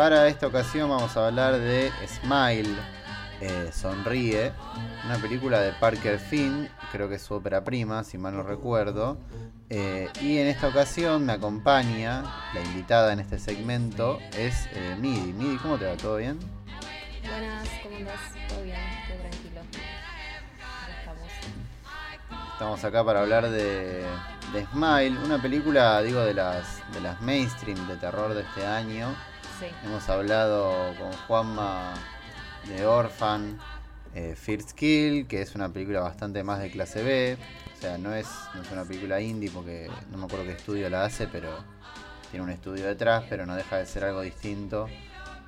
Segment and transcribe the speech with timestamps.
[0.00, 2.74] para esta ocasión vamos a hablar de Smile,
[3.42, 4.50] eh, Sonríe,
[5.04, 9.18] una película de Parker Finn, creo que es su ópera prima, si mal no recuerdo.
[9.68, 12.22] Eh, y en esta ocasión me acompaña,
[12.54, 15.34] la invitada en este segmento es eh, Midi.
[15.34, 15.98] Midi, ¿cómo te va?
[15.98, 16.38] ¿Todo bien?
[17.22, 18.20] Buenas, ¿cómo andás?
[18.48, 19.60] Todo bien, todo tranquilo.
[20.98, 22.52] estamos.
[22.54, 24.06] Estamos acá para hablar de,
[24.54, 29.14] de, Smile, una película, digo, de las, de las mainstream de terror de este año.
[29.84, 31.92] Hemos hablado con Juanma
[32.66, 33.58] de Orphan,
[34.14, 37.36] eh, First Kill, que es una película bastante más de clase B.
[37.76, 40.88] O sea, no es, no es una película indie porque no me acuerdo qué estudio
[40.88, 41.50] la hace, pero
[42.30, 44.88] tiene un estudio detrás, pero no deja de ser algo distinto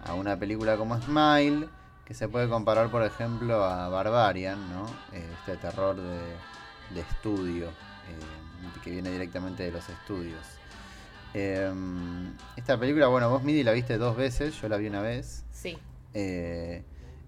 [0.04, 1.68] a una película como Smile,
[2.04, 4.86] que se puede comparar, por ejemplo, a Barbarian, ¿no?
[5.12, 10.51] Eh, este terror de, de estudio, eh, que viene directamente de los estudios.
[11.34, 11.72] Eh,
[12.56, 15.44] esta película, bueno, vos Midi la viste dos veces, yo la vi una vez.
[15.52, 15.78] Sí.
[16.14, 16.82] Eh,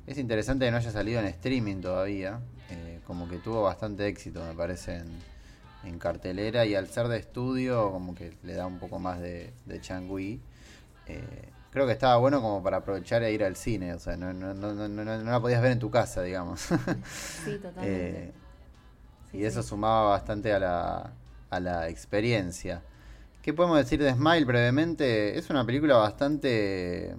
[0.07, 2.41] es interesante que no haya salido en streaming todavía.
[2.71, 5.09] Eh, como que tuvo bastante éxito, me parece, en,
[5.85, 6.67] en, cartelera.
[6.67, 10.41] Y al ser de estudio, como que le da un poco más de, de changui.
[11.07, 13.95] Eh, creo que estaba bueno como para aprovechar e ir al cine.
[13.95, 16.61] O sea, no, no, no, no, no la podías ver en tu casa, digamos.
[17.45, 18.33] Sí, totalmente.
[19.33, 19.71] y eso sí.
[19.71, 21.13] sumaba bastante a la,
[21.51, 22.83] a la experiencia.
[23.45, 25.37] ¿Qué podemos decir de Smile brevemente?
[25.37, 27.15] Es una película bastante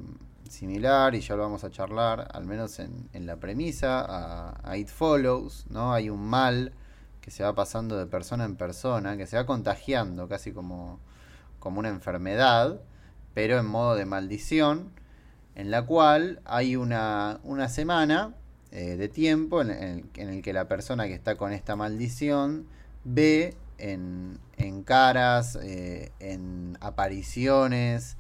[0.50, 5.68] similar y ya lo vamos a charlar, al menos en, la premisa, a, It Follows,
[5.70, 5.94] ¿no?
[5.94, 6.74] Hay un mal
[7.22, 11.00] que se va pasando de persona en persona, que se va contagiando casi como,
[11.60, 12.82] como una enfermedad,
[13.36, 14.94] pero en modo de maldición,
[15.54, 18.34] en la cual hay una, una semana
[18.72, 22.66] eh, de tiempo en el que la persona que está con esta maldición
[23.04, 28.18] ve en, en caras, eh, en apariciones,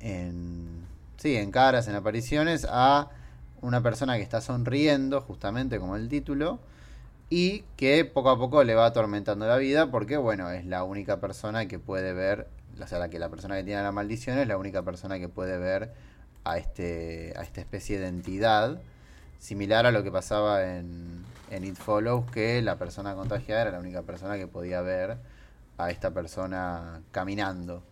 [0.00, 0.84] en,
[1.16, 3.10] sí, en caras, en apariciones, a
[3.60, 6.60] una persona que está sonriendo, justamente como el título,
[7.30, 11.20] y que poco a poco le va atormentando la vida, porque bueno, es la única
[11.20, 12.48] persona que puede ver,
[12.80, 15.28] o sea, la que la persona que tiene la maldición es la única persona que
[15.28, 15.92] puede ver
[16.44, 18.80] a este, a esta especie de entidad,
[19.38, 23.78] similar a lo que pasaba en, en It Follows, que la persona contagiada era la
[23.80, 25.18] única persona que podía ver
[25.76, 27.82] a esta persona caminando.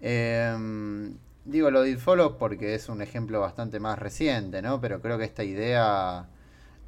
[0.00, 0.54] Eh,
[1.44, 4.80] digo lo de It Follows porque es un ejemplo bastante más reciente, ¿no?
[4.80, 6.28] Pero creo que esta idea,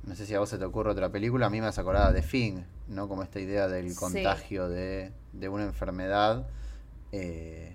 [0.04, 2.12] no sé si a vos se te ocurre otra película, a mí me hace acordar
[2.12, 3.08] de Fing, ¿no?
[3.08, 4.74] Como esta idea del contagio sí.
[4.74, 6.46] de, de, una enfermedad.
[7.12, 7.74] Eh,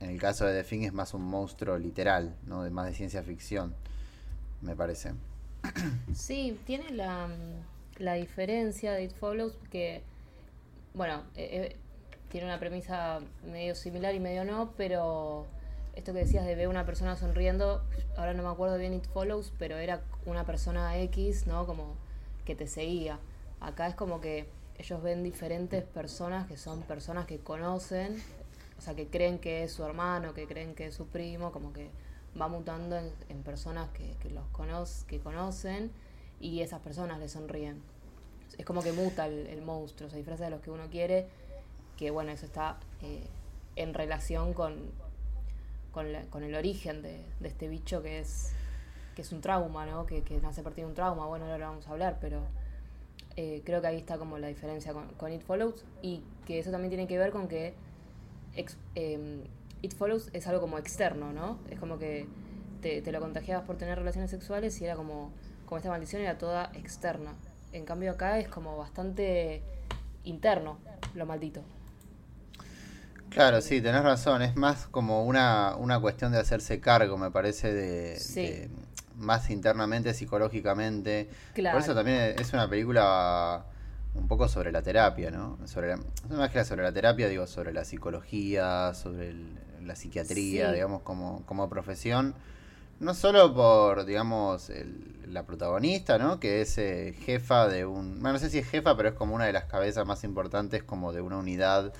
[0.00, 2.62] en el caso de The Thing es más un monstruo literal, ¿no?
[2.62, 3.74] De más de ciencia ficción,
[4.60, 5.12] me parece.
[6.14, 7.28] Sí, tiene la,
[7.98, 10.02] la diferencia de It Follows que,
[10.94, 11.76] bueno, eh,
[12.28, 15.46] tiene una premisa medio similar y medio no, pero
[15.94, 17.82] esto que decías de ver una persona sonriendo,
[18.16, 21.66] ahora no me acuerdo bien It Follows, pero era una persona X, ¿no?
[21.66, 21.94] Como
[22.44, 23.18] que te seguía.
[23.60, 24.46] Acá es como que
[24.78, 28.20] ellos ven diferentes personas que son personas que conocen,
[28.78, 31.72] o sea, que creen que es su hermano, que creen que es su primo, como
[31.72, 31.90] que
[32.40, 35.90] va mutando en, personas que, los cono que conocen
[36.40, 37.80] y esas personas le sonríen.
[38.58, 41.26] Es como que muta el, monstruo, se disfraza de los que uno quiere,
[41.96, 43.26] que bueno, eso está eh,
[43.76, 44.76] en relación con,
[45.92, 48.52] con, el origen de, este bicho que es,
[49.14, 50.06] que es un trauma, ¿no?
[50.06, 52.42] Que, que, nace partir de un trauma, bueno, ahora lo vamos a hablar, pero
[53.36, 56.90] eh, creo que ahí está como la diferencia con, It Follows y que eso también
[56.90, 57.74] tiene que ver con que
[58.94, 59.44] eh,
[59.84, 61.58] It Follows es algo como externo, ¿no?
[61.68, 62.26] Es como que
[62.80, 65.30] te, te, lo contagiabas por tener relaciones sexuales y era como,
[65.66, 67.34] como esta maldición era toda externa.
[67.72, 69.62] En cambio acá es como bastante
[70.24, 70.78] interno
[71.14, 71.62] lo maldito.
[73.28, 74.40] Claro, sí, tenés razón.
[74.40, 78.40] Es más como una, una cuestión de hacerse cargo, me parece, de, sí.
[78.40, 78.70] de
[79.16, 81.28] más internamente, psicológicamente.
[81.52, 81.76] Claro.
[81.76, 83.66] Por eso también es una película
[84.14, 85.58] un poco sobre la terapia, ¿no?
[85.66, 89.96] Sobre la, no más que sobre la terapia, digo, sobre la psicología, sobre el, la
[89.96, 90.74] psiquiatría, sí.
[90.74, 92.34] digamos, como, como profesión.
[93.00, 96.38] No solo por, digamos, el, la protagonista, ¿no?
[96.38, 98.20] Que es eh, jefa de un...
[98.20, 100.82] Bueno, no sé si es jefa, pero es como una de las cabezas más importantes
[100.82, 101.92] como de una unidad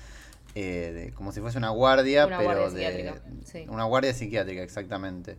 [0.55, 3.65] eh, de, como si fuese una guardia, una pero guardia de sí.
[3.67, 5.37] una guardia psiquiátrica, exactamente.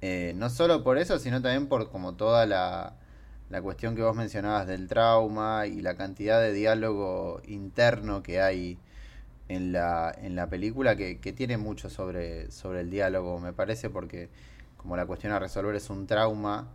[0.00, 2.94] Eh, no solo por eso, sino también por como toda la,
[3.50, 8.78] la cuestión que vos mencionabas del trauma y la cantidad de diálogo interno que hay
[9.50, 13.90] en la, en la película, que, que tiene mucho sobre, sobre el diálogo, me parece,
[13.90, 14.28] porque
[14.76, 16.68] como la cuestión a resolver es un trauma,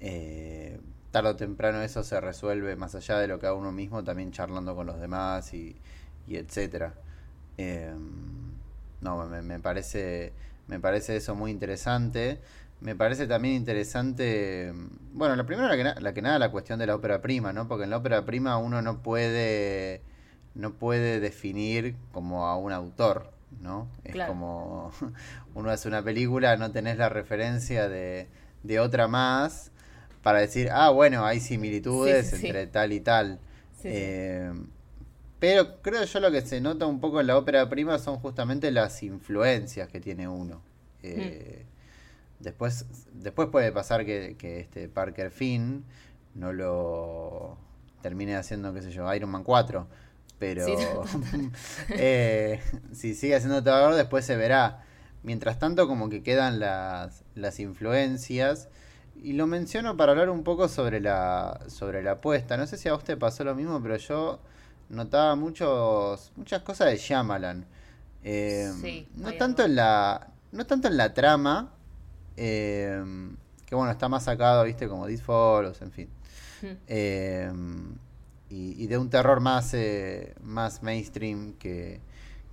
[0.00, 0.78] eh,
[1.10, 4.30] tarde o temprano eso se resuelve más allá de lo que haga uno mismo, también
[4.32, 5.76] charlando con los demás y,
[6.26, 6.94] y etcétera.
[7.58, 7.92] Eh,
[9.00, 10.32] no, me, me, parece
[10.66, 12.40] Me parece eso muy interesante.
[12.80, 14.72] Me parece también interesante,
[15.12, 17.66] bueno, la primera, la que, la que nada, la cuestión de la ópera prima, ¿no?
[17.66, 20.00] Porque en la ópera prima uno no puede,
[20.58, 23.30] no puede definir como a un autor,
[23.62, 23.88] ¿no?
[24.04, 24.92] Es como
[25.54, 28.26] uno hace una película, no tenés la referencia de,
[28.64, 29.70] de otra más
[30.22, 33.38] para decir, ah, bueno, hay similitudes entre tal y tal.
[33.84, 34.52] Eh,
[35.38, 38.72] pero creo yo lo que se nota un poco en la ópera prima son justamente
[38.72, 40.60] las influencias que tiene uno.
[41.04, 42.42] Eh, mm.
[42.42, 45.84] Después, después puede pasar que, este Parker Finn
[46.34, 47.56] no lo
[48.02, 49.86] termine haciendo, qué sé yo, Iron Man 4.
[50.38, 50.66] Pero
[51.90, 52.60] eh,
[52.92, 54.84] si sigue haciendo todo después se verá.
[55.22, 58.68] Mientras tanto, como que quedan las, las influencias.
[59.20, 62.56] Y lo menciono para hablar un poco sobre la, sobre la apuesta.
[62.56, 64.40] No sé si a usted pasó lo mismo, pero yo
[64.88, 67.66] notaba muchos, muchas cosas de Shyamalan.
[68.22, 71.72] Eh, no tanto en la, no tanto en la trama,
[72.40, 73.36] Em,
[73.66, 76.08] que bueno, está más sacado, viste, como This Follows, en fin.
[76.62, 76.76] Hmm.
[76.86, 77.96] Em,
[78.50, 82.00] y, de un terror más, eh, más mainstream que,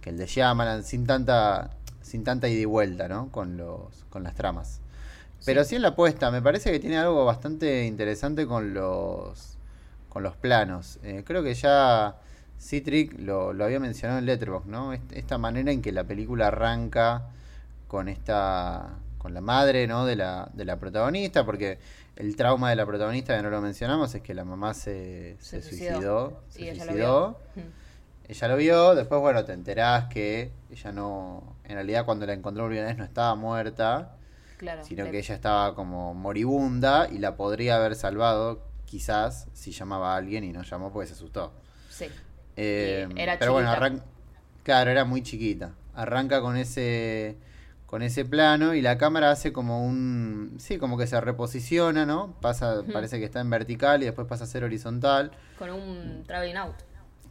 [0.03, 1.71] el de Shyamalan, sin tanta,
[2.01, 3.31] sin tanta ida y vuelta, ¿no?
[3.31, 4.79] Con, los, con las tramas.
[5.45, 9.57] Pero sí en la apuesta, me parece que tiene algo bastante interesante con los,
[10.09, 10.99] con los planos.
[11.01, 12.17] Eh, creo que ya
[12.59, 14.93] Citric lo, lo había mencionado en Letterboxd, ¿no?
[14.93, 17.29] Esta manera en que la película arranca
[17.87, 20.05] con esta con la madre ¿no?
[20.05, 21.79] de, la, de la protagonista, porque
[22.15, 25.63] el trauma de la protagonista, que no lo mencionamos, es que la mamá se, se,
[25.63, 26.43] suicidó.
[26.47, 27.39] Se ella suicidó.
[27.55, 27.71] Lo vio.
[28.27, 31.57] Ella lo vio, después, bueno, te enterás que ella no.
[31.63, 34.15] En realidad, cuando la encontró vez no estaba muerta,
[34.83, 40.17] sino que ella estaba como moribunda y la podría haber salvado, quizás, si llamaba a
[40.17, 41.51] alguien y no llamó porque se asustó.
[41.89, 42.05] Sí.
[42.57, 43.73] Eh, era pero bueno,
[44.61, 45.73] claro, era muy chiquita.
[45.95, 47.37] Arranca con ese
[47.85, 52.35] con ese plano y la cámara hace como un sí como que se reposiciona no
[52.41, 55.31] pasa parece que está en vertical y después pasa a ser horizontal.
[55.57, 56.75] Con un traveling out.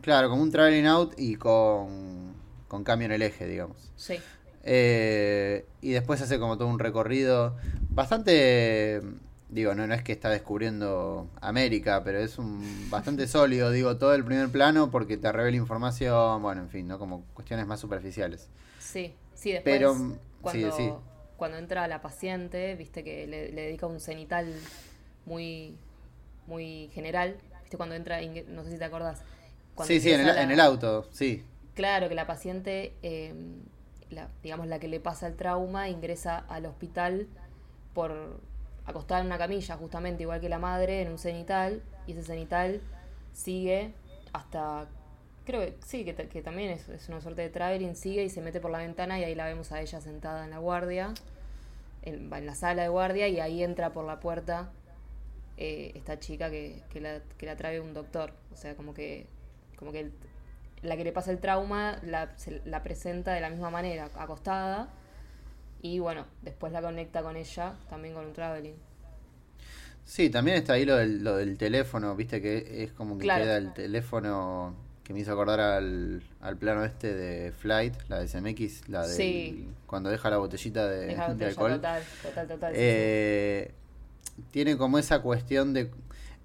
[0.01, 2.35] Claro como un traveling out y con
[2.69, 3.93] con cambio en el eje digamos.
[3.97, 4.19] Sí.
[4.63, 7.57] Eh, y después hace como todo un recorrido
[7.91, 9.03] bastante
[9.51, 14.15] digo no no es que está descubriendo América pero es un bastante sólido digo todo
[14.15, 18.49] el primer plano porque te revela información bueno en fin no como cuestiones más superficiales.
[18.79, 19.97] Sí sí después pero
[20.45, 21.03] cuando,
[21.37, 24.55] cuando entra la paciente, viste que le, dedica un cenital
[25.27, 25.77] muy,
[26.47, 29.23] muy general, viste cuando entra, no sé si te acordás.
[29.83, 30.21] sí, sí, en
[30.51, 31.45] el, auto, sí.
[31.75, 33.63] Claro, que la paciente, em,
[34.11, 37.27] la, digamos la que le pasa el trauma, ingresa al hospital
[37.95, 38.41] por
[38.87, 42.81] acostada en una camilla, justamente igual que la madre, en un cenital, y ese cenital
[43.33, 43.93] sigue
[44.33, 44.87] hasta
[45.45, 48.41] Creo que sí, que, que también es, es, una suerte de traveling, sigue y se
[48.41, 51.13] mete por la ventana y ahí la vemos a ella sentada en la guardia,
[52.03, 54.71] en, en la sala de guardia y ahí entra por la puerta
[55.57, 58.33] eh, esta chica que, que, la, que la trae un doctor.
[58.53, 59.27] O sea, como que,
[59.77, 60.11] como que
[60.83, 64.89] la que le pasa el trauma la, la presenta de la misma manera, acostada,
[65.83, 68.75] y bueno, después la conecta con ella también con un traveling.
[70.05, 73.57] Sí, también está ahí lo del, lo del teléfono, viste que es como que queda
[73.57, 78.89] el teléfono que me hizo acordar al, al plano este de Flight, la de SMX,
[78.89, 81.73] la de cuando deja la botellita de, alcohol.
[81.73, 82.73] Total, total, total.
[82.75, 83.71] Eh,
[84.51, 85.91] tiene como esa cuestión de...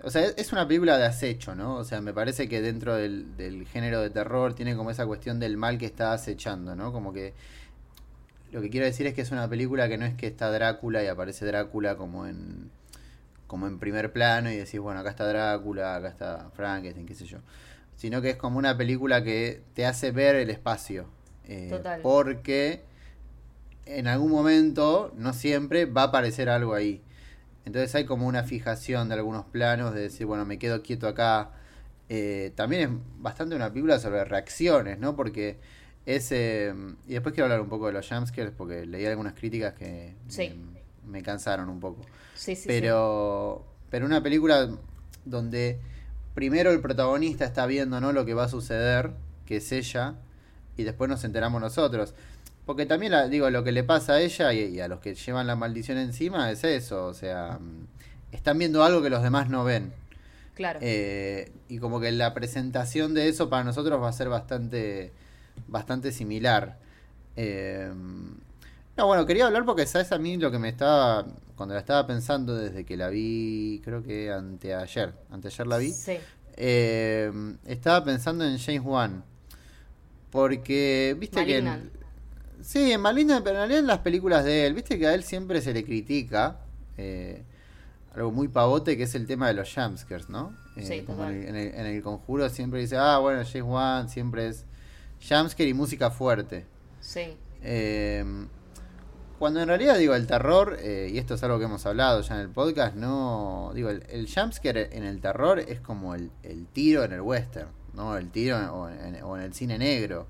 [0.03, 1.75] O sea, es una película de acecho, ¿no?
[1.75, 5.39] O sea, me parece que dentro del, del género de terror tiene como esa cuestión
[5.39, 6.91] del mal que está acechando, ¿no?
[6.91, 7.33] Como que...
[8.51, 11.01] Lo que quiero decir es que es una película que no es que está Drácula
[11.03, 12.71] y aparece Drácula como en
[13.47, 17.25] como en primer plano y decís, bueno, acá está Drácula, acá está Frankenstein, qué sé
[17.25, 17.39] yo
[17.99, 21.09] sino que es como una película que te hace ver el espacio.
[21.43, 21.69] Eh,
[22.01, 22.83] porque
[23.85, 27.01] en algún momento, no siempre, va a aparecer algo ahí.
[27.65, 31.51] Entonces hay como una fijación de algunos planos de decir, bueno, me quedo quieto acá.
[32.07, 35.17] Eh, también es bastante una película sobre reacciones, ¿no?
[35.17, 35.57] Porque
[36.05, 36.31] es...
[36.31, 36.73] Eh,
[37.05, 40.15] y después quiero hablar un poco de los jumpscares porque leí algunas críticas que
[41.05, 42.03] me, cansaron un poco.
[42.33, 44.69] Sí, sí, pero, pero una película
[45.25, 45.81] donde
[46.39, 48.13] primero el protagonista está viendo ¿no?
[48.13, 49.12] lo que va a suceder,
[49.46, 50.15] que es ella,
[50.77, 52.13] y después nos enteramos nosotros.
[52.65, 55.58] Porque también, digo, lo que le pasa a ella y, a los que llevan la
[55.58, 57.88] maldición encima es eso, o sea, mm,
[58.31, 59.91] están viendo algo que los demás no ven.
[60.55, 60.79] Claro.
[60.81, 65.12] Eh, y como que la presentación de eso para nosotros va a ser bastante,
[65.67, 66.77] bastante similar.
[67.36, 67.91] Eh,
[68.99, 71.25] no, bueno, quería hablar porque sabes a mí lo que me estaba,
[71.55, 76.17] cuando la estaba pensando desde que la vi, creo que anteayer, anteayer la vi, sí.
[76.57, 77.31] eh,
[77.65, 79.23] estaba pensando en James Wan.
[80.31, 81.79] Porque, viste que...
[82.61, 85.23] Sí, en Maligna, pero en realidad en las películas de él, viste que a él
[85.23, 86.59] siempre se le critica
[86.97, 87.41] eh,
[88.13, 90.53] algo muy pavote que es el tema de los jumpscares, ¿no?
[90.75, 91.35] Eh, Sí, como total.
[91.35, 94.65] en el, en el- en el conjuro siempre dice, ah, bueno, James Wan siempre es
[95.25, 96.65] jumpscare y música fuerte.
[96.99, 98.25] Sí, Eh,
[99.39, 102.36] cuando en realidad digo el terror, eh, y esto es algo que hemos hablado ya
[102.36, 103.72] en el podcast, no.
[103.74, 107.69] Digo, el, el jumpscare en el terror es como el, el tiro en el western,
[107.93, 108.17] ¿no?
[108.17, 110.27] El tiro en- o, en, o en el cine negro.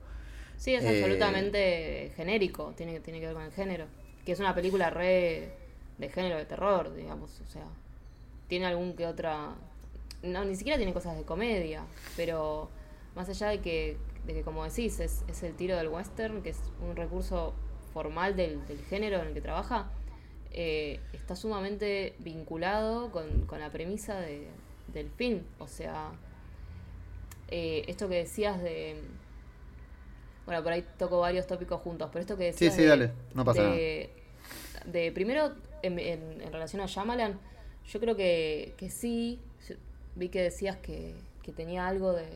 [0.57, 3.85] sí, es Eh, absolutamente genérico, tiene, tiene que ver con el género.
[4.25, 5.51] Que es una película re
[5.97, 7.65] de género de terror, digamos, o sea,
[8.47, 9.55] tiene algún que otra...
[10.21, 11.83] No, ni siquiera tiene cosas de comedia,
[12.17, 12.69] pero
[13.15, 16.49] más allá de que, de que como decís, es, es el tiro del western, que
[16.49, 17.53] es un recurso
[17.93, 19.89] formal del, del género en el que trabaja,
[20.51, 24.47] eh, está sumamente vinculado con, con la premisa de-
[24.93, 25.41] del film.
[25.59, 26.11] O sea,
[27.49, 29.01] eh, esto que decías de...
[30.45, 33.11] Bueno, por ahí toco varios tópicos juntos, pero esto que Sí, decías sí, de, dale,
[33.35, 34.09] no pasa de,
[34.85, 35.53] de primero,
[35.83, 37.39] en, en- en relación a Shyamalan,
[37.87, 39.39] yo creo que, que sí,
[40.15, 42.27] vi que decías que, que tenía algo de,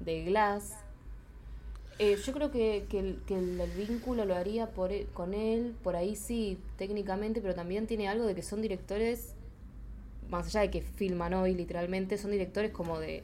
[0.00, 0.83] de Glass.
[1.98, 5.32] Eh, yo creo que, que el, que el- el vínculo lo haría por e- con
[5.32, 9.34] él, por ahí sí, técnicamente, pero también tiene algo de que son directores,
[10.28, 13.22] más allá de que filman hoy literalmente, son directores como de,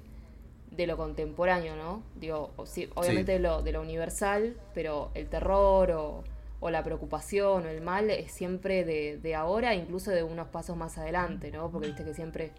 [0.70, 2.02] de lo contemporáneo, ¿no?
[2.20, 3.38] Digo, sí, obviamente Sí.
[3.38, 6.22] de, lo, de lo universal, pero el terror o,
[6.60, 10.76] o la preocupación o el mal es siempre de, de ahora, incluso de unos pasos
[10.76, 11.70] más adelante, ¿no?
[11.72, 12.52] Porque viste que siempre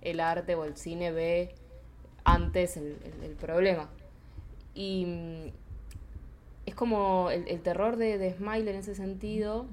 [0.00, 1.50] el arte o el cine ve
[2.24, 3.90] antes el, el- el problema.
[4.74, 5.46] Y mm,
[6.66, 9.66] es como el, el terror de, de Smile en ese sentido,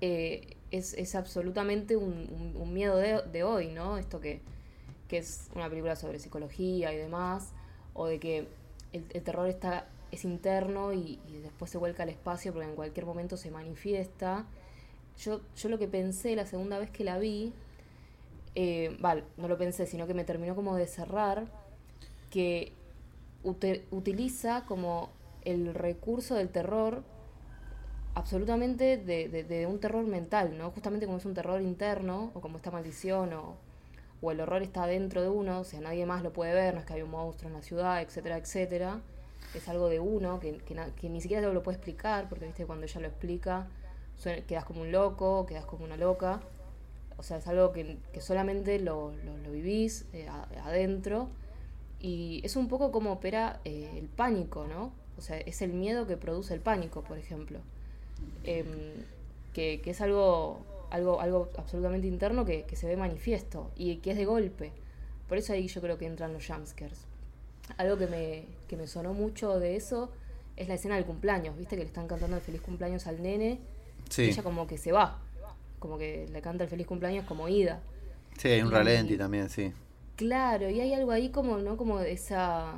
[0.00, 3.98] eh, es, es absolutamente un, un- miedo de, de hoy, ¿no?
[3.98, 4.40] Esto que,
[5.08, 7.52] que es una película sobre psicología y demás,
[7.94, 8.46] o de que
[8.92, 13.04] el, el terror está, es interno y, después se vuelca al espacio porque en cualquier
[13.04, 14.46] momento se manifiesta.
[15.18, 17.52] Yo, yo lo que pensé la segunda vez que la vi,
[18.54, 21.46] eh, vale, no lo pensé, sino que me terminó como de cerrar,
[22.30, 22.72] que
[23.44, 25.10] utiliza como
[25.44, 27.02] el recurso del terror
[28.14, 30.70] absolutamente de, un terror mental, ¿no?
[30.70, 33.56] Justamente como es un terror interno, o como esta maldición, o,
[34.30, 36.86] el horror está dentro de uno, o sea, nadie más lo puede ver, no es
[36.86, 39.00] que hay un monstruo en la ciudad, etcétera, etcétera.
[39.52, 42.86] Es algo de uno que, que, que ni siquiera lo puede explicar, porque viste cuando
[42.86, 43.66] ella lo explica,
[44.16, 46.40] suena- quedas como un loco, quedas como una loca.
[47.16, 49.12] O sea, es algo que, solamente lo,
[49.50, 50.28] vivís eh,
[50.64, 51.28] adentro.
[52.02, 54.92] Y es un poco como opera eh, el pánico, ¿no?
[55.16, 57.60] O sea, es el miedo que produce el pánico, por ejemplo.
[58.44, 58.66] Em,
[59.52, 64.10] que, que es algo, algo, algo absolutamente interno que, que se ve manifiesto y que
[64.12, 64.72] es de golpe.
[65.28, 66.98] Por eso ahí yo creo que entran los jumpscares.
[67.76, 70.10] Algo que me, que me sonó mucho de eso
[70.56, 71.76] es la escena del cumpleaños, ¿viste?
[71.76, 73.60] Que le están cantando el feliz cumpleaños al nene
[74.08, 75.18] y Sí, ella como que se va,
[75.78, 77.80] como que le canta el feliz cumpleaños como ida.
[78.38, 79.72] sí, hay un y- ralenti también, sí.
[80.16, 81.76] Claro, y hay algo ahí como, ¿no?
[81.76, 82.74] Como esa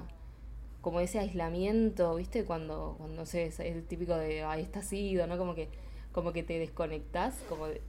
[0.82, 2.44] como ese aislamiento, ¿viste?
[2.44, 5.38] Cuando, cuando no sé, es el típico de ahí estás ido, ¿no?
[5.38, 5.68] Como que,
[6.12, 7.82] como que te desconectás, como de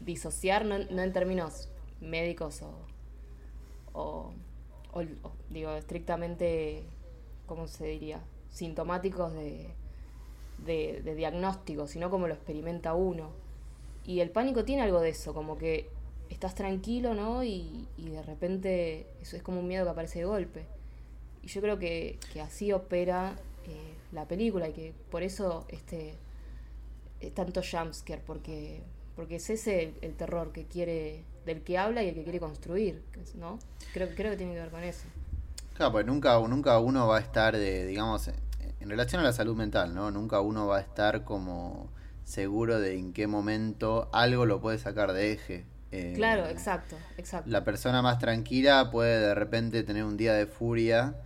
[0.00, 1.68] disociar, no, no en términos
[2.00, 2.72] médicos o,
[3.92, 4.32] o,
[4.92, 6.84] o- o, digo, estrictamente,
[7.46, 8.20] ¿cómo se diría?
[8.50, 9.68] Sintomáticos de,
[10.64, 13.30] de, de diagnóstico, sino como lo experimenta uno.
[14.06, 15.90] Y el pánico tiene algo de eso, como que
[16.32, 17.44] estás tranquilo, ¿no?
[17.44, 20.66] Y, y de repente eso es como un miedo que aparece de golpe.
[21.42, 23.36] Y yo creo que, que así opera
[23.66, 26.14] eh, la película y que por eso este
[27.20, 28.82] eh, tanto jumpscare, porque,
[29.16, 32.40] porque es ese el, el terror que quiere, del que habla y el que quiere
[32.40, 33.02] construir,
[33.36, 33.58] ¿no?
[33.92, 35.04] Creo, creo que tiene que ver con eso.
[35.74, 38.28] Claro, pues nunca, nunca uno va a estar, de, digamos,
[38.80, 40.10] en relación a la salud mental, ¿no?
[40.10, 41.88] Nunca uno va a estar como
[42.24, 45.64] seguro de en qué momento algo lo puede sacar de eje.
[45.92, 47.50] Eh, Claro, exacto, exacto.
[47.50, 51.16] La persona más tranquila puede de repente tener un día de furia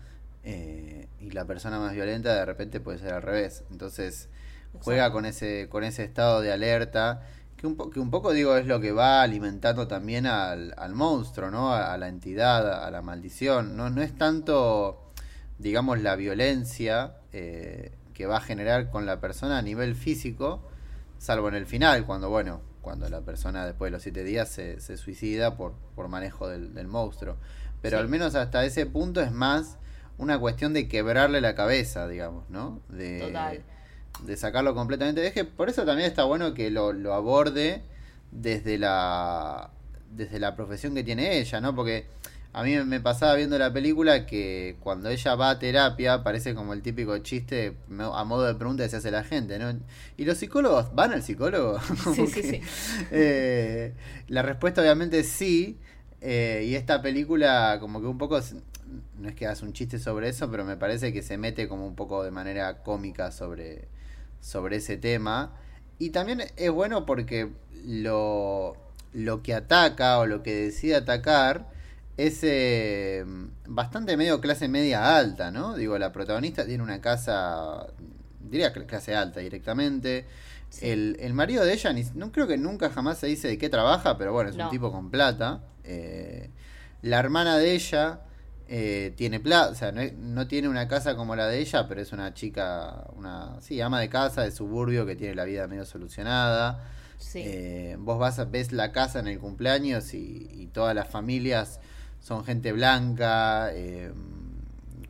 [0.44, 3.64] eh, y la persona más violenta de repente puede ser al revés.
[3.70, 4.28] Entonces
[4.80, 5.14] juega Exacto.
[5.14, 7.22] con ese, con ese estado de alerta
[7.56, 10.94] que un, po- que un poco digo es lo que va alimentando también al, al
[10.94, 11.72] monstruo, ¿no?
[11.72, 13.76] A, a la entidad, a la maldición.
[13.76, 15.10] No, no es tanto,
[15.58, 20.60] digamos, la violencia eh, que va a generar con la persona a nivel físico,
[21.18, 24.80] salvo en el final, cuando, bueno, cuando la persona después de los siete días se,
[24.80, 27.34] se suicida por, por manejo del, del monstruo.
[27.82, 28.00] Pero Sí.
[28.00, 29.76] al menos hasta ese punto es más
[30.18, 32.80] una cuestión de quebrarle la cabeza, digamos, ¿no?
[32.88, 33.64] De, Total.
[34.22, 35.44] de sacarlo completamente de eje.
[35.44, 37.82] Por eso también está bueno que lo, lo aborde
[38.30, 39.70] desde la
[40.12, 41.74] desde la profesión que tiene ella, ¿no?
[41.74, 42.06] Porque
[42.56, 46.72] A mí me pasaba viendo la película que cuando ella va a terapia parece como
[46.72, 49.78] el típico chiste a modo de pregunta que se hace la gente, ¿no?
[50.16, 51.78] ¿Y los psicólogos van al psicólogo?
[52.14, 52.60] Sí, sí, sí.
[53.10, 53.92] Eh,
[54.28, 55.76] la respuesta obviamente es sí.
[56.22, 58.40] Eh, y esta película como que un poco,
[59.18, 61.86] no es que hace un chiste sobre eso, pero me parece que se mete como
[61.86, 63.86] un poco de manera cómica sobre,
[64.40, 65.52] sobre ese tema.
[65.98, 67.50] Y también es bueno porque
[67.84, 68.78] lo,
[69.12, 71.75] lo que ataca o lo que decide atacar
[72.16, 73.24] es eh,
[73.66, 75.74] bastante medio clase media alta, ¿no?
[75.76, 77.86] Digo, la protagonista tiene una casa,
[78.40, 80.26] diría clase alta directamente.
[80.80, 84.18] El, el, marido de ella, no creo que nunca jamás se dice de qué trabaja,
[84.18, 85.62] pero bueno, es un tipo con plata.
[85.84, 86.50] Eh,
[87.02, 88.20] la hermana de ella
[88.68, 92.00] eh, tiene plata, o sea, no, no, tiene una casa como la de ella, pero
[92.00, 95.84] es una chica, una, sí, ama de casa de suburbio que tiene la vida medio
[95.84, 96.82] solucionada.
[97.34, 101.80] Eh, vos vas ves la casa en el cumpleaños y, todas las familias
[102.26, 104.10] son gente blanca, eh,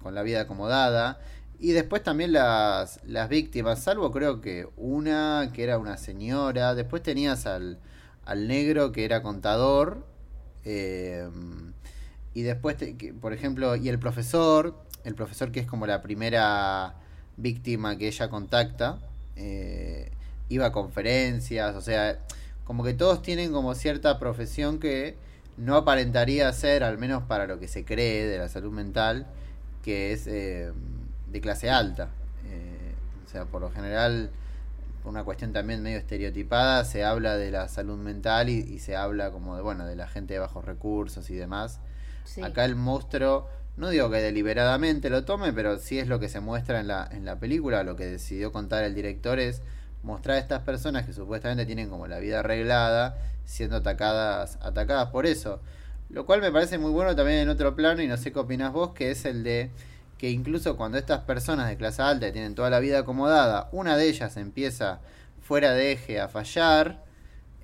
[0.02, 1.18] con la vida acomodada.
[1.58, 7.02] Y después también las, las víctimas, salvo creo que una que era una señora, después
[7.02, 7.78] tenías al,
[8.26, 10.04] al negro que era contador,
[10.66, 11.26] eh,
[12.34, 12.76] y después,
[13.22, 16.96] por ejemplo, y el profesor, el profesor que es como la primera
[17.38, 18.98] víctima que ella contacta,
[19.36, 20.10] eh,
[20.50, 22.18] iba a conferencias, o sea,
[22.64, 25.16] como que todos tienen como cierta profesión que
[25.56, 29.26] no aparentaría ser, al menos para lo que se cree de la salud mental,
[29.82, 30.72] que es eh,
[31.30, 32.10] de clase alta.
[32.46, 32.94] Eh,
[33.24, 34.30] o sea, por lo general,
[35.04, 39.56] una cuestión también medio estereotipada, se habla de la salud mental y, se habla como
[39.56, 41.80] de, bueno, de la gente de bajos recursos y demás.
[42.42, 46.40] Acá el monstruo, no digo que deliberadamente lo tome, pero sí es lo que se
[46.40, 49.62] muestra en la, en la película, lo que decidió contar el director es
[50.06, 55.26] mostrar a estas personas que supuestamente tienen como la vida arreglada siendo atacadas atacadas por
[55.26, 55.60] eso.
[56.08, 58.72] Lo cual me parece muy bueno también en otro plano y no sé qué opinas
[58.72, 59.70] vos que es el de
[60.16, 64.08] que incluso cuando estas personas de clase alta tienen toda la vida acomodada una de
[64.08, 65.00] ellas empieza
[65.42, 67.04] fuera de eje a fallar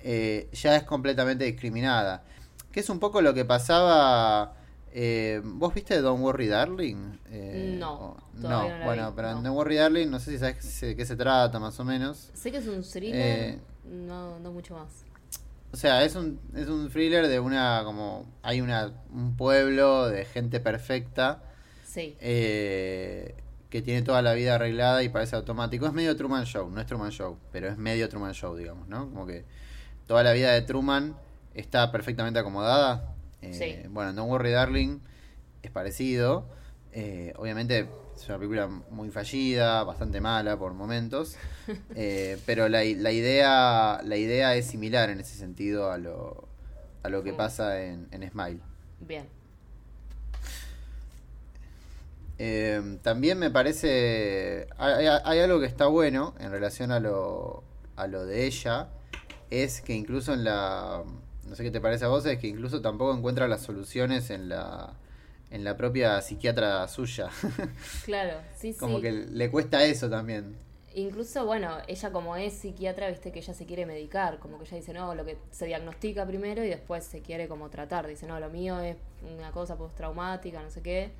[0.03, 2.23] eh, ya es completamente discriminada.
[2.71, 4.55] Que es un poco lo que pasaba
[4.95, 7.17] eh, ¿Vos viste Don't Worry Darling?
[7.31, 8.15] Eh, no.
[8.35, 11.79] No, bueno, pero Don't Worry Darling, no sé si sabes de qué se trata más
[11.79, 12.29] o menos.
[12.35, 15.03] Sé que es un thriller, eh, no, no mucho más.
[15.71, 20.25] O sea, es un, es un thriller de una, como, hay una, un pueblo de
[20.25, 21.41] gente perfecta.
[21.83, 22.15] Sí.
[22.19, 23.35] Eh,
[23.71, 25.87] que tiene toda la vida arreglada y parece automático.
[25.87, 29.09] Es medio Truman Show, no es Truman Show, pero es medio Truman Show, digamos, ¿no?
[29.09, 29.45] Como que
[30.05, 31.15] toda la vida de Truman
[31.55, 33.12] está perfectamente acomodada
[33.43, 34.99] eh, bueno, Don't Worry Darling
[35.61, 36.45] es parecido.
[36.91, 41.35] Eh, obviamente es una película muy fallida, bastante mala por momentos,
[41.95, 46.47] eh, pero la, idea, la idea es similar en ese sentido a lo,
[47.01, 48.59] a lo que pasa en, Smile.
[48.99, 49.27] Bien.
[53.01, 57.63] también me parece, hay, hay, algo que está bueno en relación a lo,
[57.95, 58.89] a lo de ella,
[59.49, 61.03] es que incluso en la,
[61.47, 64.49] no sé qué te parece a vos, es que incluso tampoco encuentra las soluciones en
[64.49, 64.93] la,
[65.51, 67.29] en la propia psiquiatra suya.
[68.05, 68.79] Claro, sí, sí.
[68.79, 70.55] Como que le cuesta eso también.
[70.95, 74.77] Incluso, bueno, ella como es psiquiatra, viste que ella se quiere medicar, como que ella
[74.77, 78.05] dice, no, lo que se diagnostica primero y después se quiere como tratar.
[78.07, 78.97] Dice, no, lo mío es
[79.35, 81.11] una cosa postraumática, no sé qué,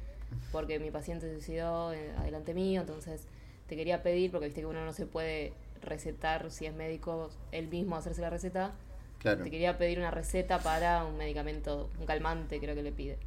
[0.52, 3.28] porque mi paciente se suicidó eh, adelante mío, entonces
[3.68, 7.68] te quería pedir, porque viste que uno no se puede recetar, si es médico, él
[7.68, 8.74] mismo hacerse la receta,
[9.24, 13.18] te quería pedir una receta para un medicamento, un calmante creo que le pide.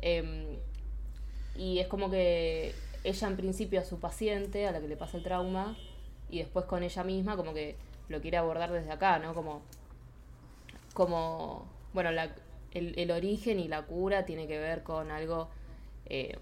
[0.00, 0.56] Em,
[1.56, 2.74] y es como que
[3.04, 5.76] ella en principio a su paciente, a la que le pasa el trauma,
[6.28, 7.76] y después con ella misma como que
[8.08, 9.34] lo quiere abordar desde acá, ¿no?
[9.34, 9.62] Como,
[10.92, 12.34] como bueno, la,
[12.72, 15.48] el, origen y la cura tiene que ver con algo
[16.06, 16.36] eh,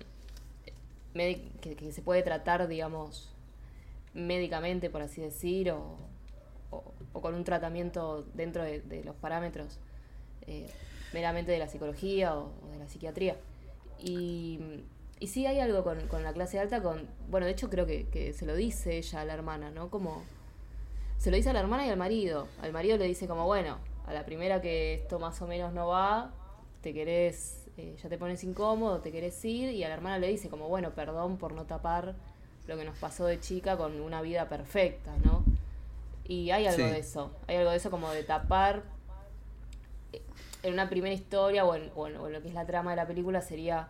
[1.15, 3.31] que, que, se puede tratar, digamos,
[4.15, 5.97] médicamente, por así decir, o,
[6.71, 9.79] o, con un tratamiento dentro de, los parámetros
[10.47, 10.69] eh,
[11.13, 13.37] meramente de la psicología o, de la psiquiatría.
[13.99, 14.61] Y,
[15.19, 18.07] y sí hay algo con, con, la clase alta, con bueno, de hecho creo que,
[18.09, 19.89] que, se lo dice ella a la hermana, ¿no?
[19.91, 20.23] Como
[21.19, 22.49] se lo dice a la hermana y al marido.
[22.61, 25.89] Al marido le dice como, bueno, a la primera que esto más o menos no
[25.89, 26.33] va,
[26.83, 30.29] te querés, eh, ya te pones incómodo, te querés ir, y a la hermana le
[30.29, 32.15] dice como, bueno, perdón por no tapar
[32.67, 35.43] lo que nos pasó de chica con una vida perfecta, ¿no?
[36.29, 38.83] Y hay algo de eso, hay algo de eso como de tapar
[40.13, 40.23] eh,
[40.63, 41.93] en una primera historia o en,
[42.33, 43.89] lo que es la trama de la película sería,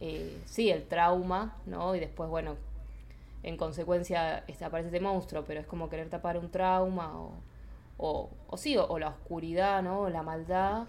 [0.00, 1.94] eh, sí, el trauma, ¿no?
[1.94, 2.56] Y después, bueno,
[3.42, 7.32] en consecuencia este, aparece este monstruo, pero es como querer tapar un trauma o,
[7.98, 10.02] o, o sí, o, la oscuridad, ¿no?
[10.02, 10.84] O la maldad.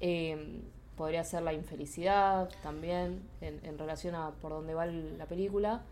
[0.00, 0.62] Em,
[0.96, 5.82] podría ser la infelicidad también, en, en relación a por dónde va la película,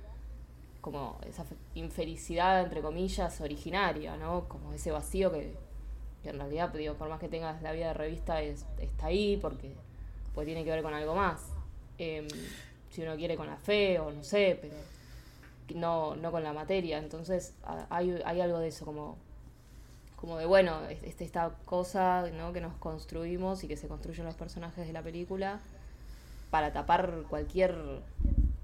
[0.85, 4.47] como esa infelicidad, entre comillas, originaria, ¿no?
[4.49, 5.57] Como ese vacío que,
[6.25, 9.73] en realidad, digo, por más que tengas la vida de revista, está ahí porque
[10.35, 11.41] pues tiene que ver con algo más.
[11.97, 12.29] Em,
[12.91, 14.75] si uno quiere con la fe o no sé, pero
[15.75, 16.99] no, no con la materia.
[16.99, 17.55] Entonces
[17.89, 19.17] hay, hay algo de eso, como,
[20.17, 22.53] como de, bueno, esta cosa ¿no?
[22.53, 25.61] que nos construimos y que se construyen los personajes de la película
[26.51, 27.75] para tapar cualquier,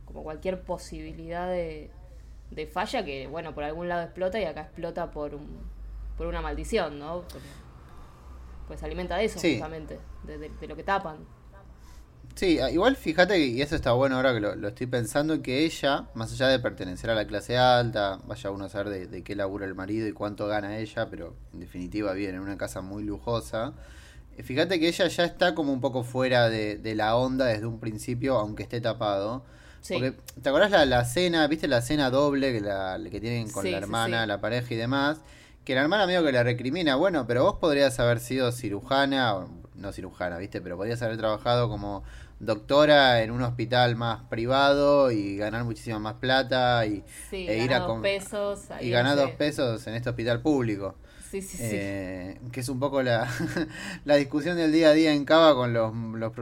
[0.04, 1.90] como cualquier posibilidad de,
[2.50, 5.60] de falla que, bueno, por algún lado explota y acá explota por, un,
[6.16, 7.24] por una maldición, ¿no?
[8.66, 11.18] pues se alimenta de eso, justamente, de lo que tapan.
[12.34, 16.06] Sí, ah, igual fíjate, y eso está bueno ahora que lo, estoy pensando, que ella,
[16.14, 19.66] más allá de pertenecer a la clase alta, vaya uno a saber de, qué labura
[19.66, 23.74] el marido y cuánto gana ella, pero en definitiva vive en una casa muy lujosa,
[24.36, 27.78] eh, fíjate que ella ya está como un poco fuera de, la onda desde un
[27.80, 29.44] principio, aunque esté tapado.
[29.88, 33.70] Porque, ¿te acordás la, la cena, viste la cena doble que, la, que tienen con
[33.70, 35.18] la hermana, la pareja y demás?
[35.64, 39.92] Que la hermana medio que la recrimina, bueno, pero vos podrías haber sido cirujana, no
[39.92, 42.02] cirujana, viste, pero podrías haber trabajado como
[42.40, 47.80] doctora en un hospital más privado y ganar muchísima más plata y e ir a
[47.80, 50.96] dos pesos y ganar dos pesos en este hospital público.
[51.30, 53.28] Sí, sí, eh, Que es un poco la,
[54.04, 56.32] la discusión del día a día en Cava con los, los,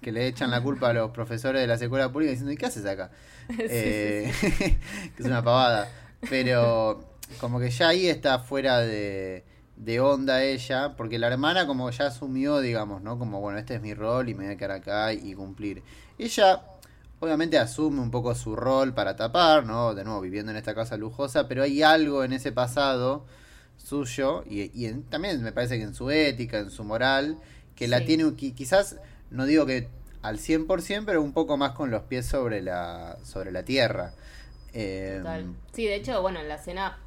[0.00, 2.66] que le echan la culpa a los profesores de la escuela pública diciendo, ¿y qué
[2.66, 3.10] haces acá?
[3.58, 4.30] Eh,
[5.16, 5.90] que es una pavada.
[6.30, 7.00] Pero
[7.40, 9.44] como que ya ahí está fuera de,
[9.76, 13.18] de onda ella, porque la hermana como ya asumió, digamos, ¿no?
[13.18, 15.82] Como, bueno, este es mi rol y me voy a quedar acá y cumplir.
[16.18, 16.62] Ella
[17.20, 19.94] obviamente asume un poco su rol para tapar, ¿no?
[19.94, 23.24] De nuevo, viviendo en esta casa lujosa, pero hay algo en ese pasado
[23.88, 27.38] suyo y, también me parece que en su ética, en su moral,
[27.74, 28.96] que la tiene quizás,
[29.30, 29.88] no digo que
[30.22, 34.12] al 100%, pero un poco más con los pies sobre la, sobre la tierra.
[34.72, 35.22] Eh,
[35.72, 36.98] sí, de hecho, bueno, en la escena,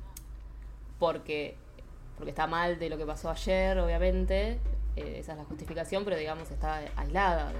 [0.97, 1.55] porque
[2.21, 4.59] porque está mal de lo que pasó ayer, obviamente,
[4.95, 7.51] eh, esa es la justificación, pero digamos está aislada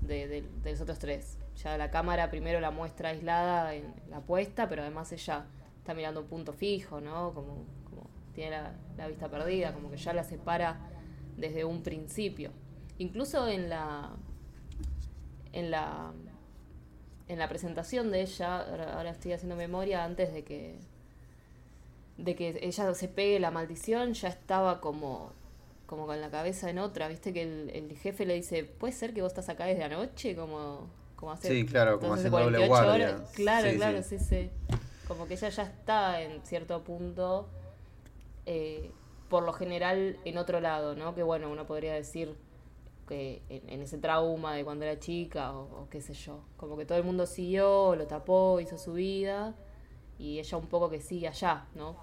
[0.00, 1.38] de, los otros tres.
[1.62, 5.44] Ya la cámara primero la muestra aislada en la puesta, pero además ella
[5.78, 7.32] está mirando un punto fijo, ¿no?
[7.32, 7.64] Como,
[8.40, 8.56] tiene
[8.96, 10.80] la, vista perdida, como que ya la separa
[11.36, 12.52] desde un principio.
[12.96, 14.10] Incluso en la
[15.52, 16.12] en la
[17.28, 18.60] en la presentación de ella,
[18.96, 20.78] ahora estoy haciendo memoria antes de que
[22.16, 25.32] de que ella se pegue la maldición, ya estaba como,
[25.86, 29.22] como con la cabeza en otra, viste que el, jefe le dice, ¿puede ser que
[29.22, 30.34] vos estás acá desde anoche?
[30.34, 33.22] Como, como hacer, sí, claro, como haciendo doble guardia.
[33.34, 34.18] Claro, claro, sí.
[34.18, 34.50] sí.
[35.08, 37.48] Como que ella ya está en cierto punto,
[38.46, 38.90] eh,
[39.28, 41.14] por lo general, en otro lado, ¿no?
[41.14, 42.34] Que bueno, uno podría decir
[43.08, 46.44] que en, ese trauma de cuando era chica o, o, qué sé yo.
[46.56, 49.54] Como que todo el mundo siguió, lo tapó, hizo su vida
[50.18, 51.96] y ella un poco que sigue allá, ¿no?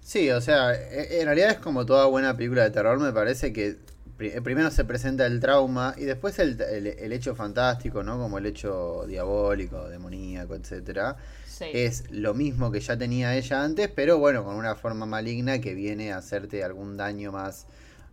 [0.00, 3.52] Sí, o sea, e, en realidad es como toda buena película de terror, me parece
[3.52, 3.76] que
[4.16, 8.18] primero se presenta el trauma y después el, el, hecho fantástico, ¿no?
[8.18, 11.16] Como el hecho diabólico, demoníaco, etcétera.
[11.60, 15.74] Es lo mismo que ya tenía ella antes, pero bueno, con una forma maligna que
[15.74, 17.66] viene a hacerte algún daño más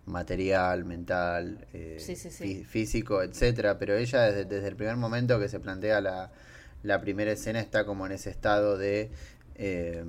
[0.06, 3.78] material, mental, eh, físico, etcétera.
[3.78, 6.32] Pero ella desde, desde, el primer momento que se plantea la,
[6.84, 9.10] la primera escena está como en ese estado de
[9.56, 10.04] eh,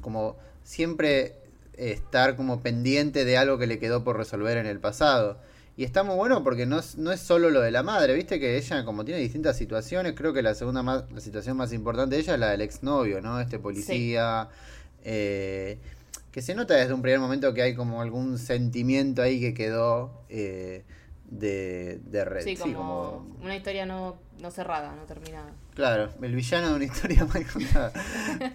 [0.00, 1.34] como siempre
[1.76, 5.38] estar como pendiente de algo que le quedó por resolver en el pasado.
[5.76, 8.40] Y está muy bueno porque no es, no es solo lo de la madre, viste
[8.40, 12.16] que ella como tiene distintas situaciones, creo que la segunda más, la situación más importante
[12.16, 13.38] de ella es la del exnovio, ¿no?
[13.40, 14.48] Este policía,
[15.04, 15.78] eh,
[16.32, 20.22] que se nota desde un primer momento que hay como algún sentimiento ahí que quedó
[20.30, 20.84] eh,
[21.28, 22.44] de, de red.
[22.44, 25.52] Sí, como, una historia no, no cerrada, no terminada.
[25.74, 27.92] Claro, el villano de una historia mal contada.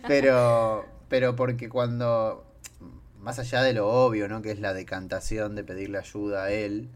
[0.08, 2.46] Pero pero porque cuando,
[3.22, 4.42] más allá de lo obvio, ¿no?
[4.42, 6.90] Que es la decantación de pedirle ayuda a él,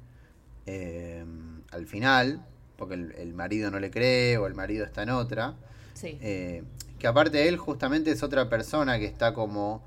[0.66, 1.24] eh,
[1.72, 2.46] al final,
[2.78, 5.56] porque el, marido no le cree o el marido está en otra,
[6.04, 6.64] eh,
[7.00, 9.84] que aparte él justamente es otra persona que está como,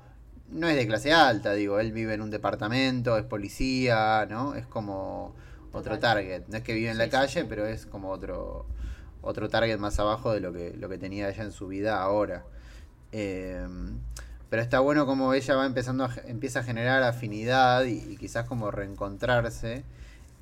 [0.49, 4.55] no es de clase alta, digo, él vive en un departamento, es policía, ¿no?
[4.55, 5.35] Es como
[5.73, 8.65] otro target, no es que vive en la calle, pero es como otro
[9.21, 12.45] otro target más abajo de lo que, lo que tenía ella en su vida ahora.
[13.11, 13.67] Eh,
[14.49, 18.71] pero está bueno como ella va empezando a, empieza a generar afinidad y, quizás como
[18.71, 19.83] reencontrarse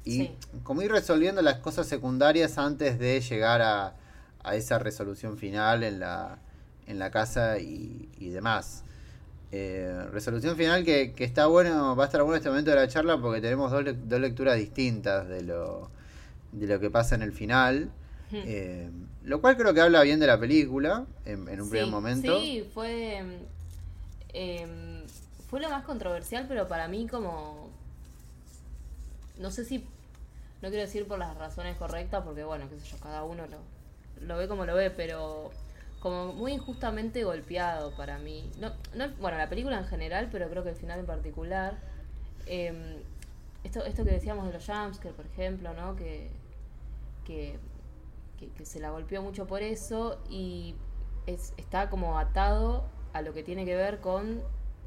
[0.05, 0.31] y
[0.63, 3.93] como ir resolviendo las cosas secundarias antes de llegar a,
[4.53, 6.37] esa resolución final en la,
[6.87, 8.85] en la casa y, demás.
[9.51, 13.19] Eh, resolución final que, está bueno, va a estar bueno este momento de la charla
[13.19, 15.89] porque tenemos dos, dos lecturas distintas de lo,
[16.53, 17.91] de lo que pasa en el final.
[18.31, 18.89] Eh,
[19.23, 22.39] lo cual creo que habla bien de la película en, un primer momento.
[22.39, 23.23] Sí, fue,
[24.37, 25.03] em,
[25.49, 27.69] fue lo más controversial, pero para mí como...
[29.39, 29.79] No sé si...
[30.61, 33.57] No quiero decir por las razones correctas, porque bueno, qué sé yo, cada uno lo,
[34.25, 35.51] lo ve como lo ve, pero
[35.99, 38.51] como muy injustamente golpeado para mí.
[38.59, 41.77] No, no, bueno, la película en general, pero creo que el final en particular.
[42.45, 42.97] Em,
[43.63, 45.95] esto, esto que decíamos de los jumpscares, por ejemplo, ¿no?
[45.95, 46.29] Que,
[47.25, 47.59] que,
[48.63, 50.75] se la golpeó mucho por eso y
[51.25, 52.85] es, está como atado
[53.17, 54.41] a lo que tiene que ver con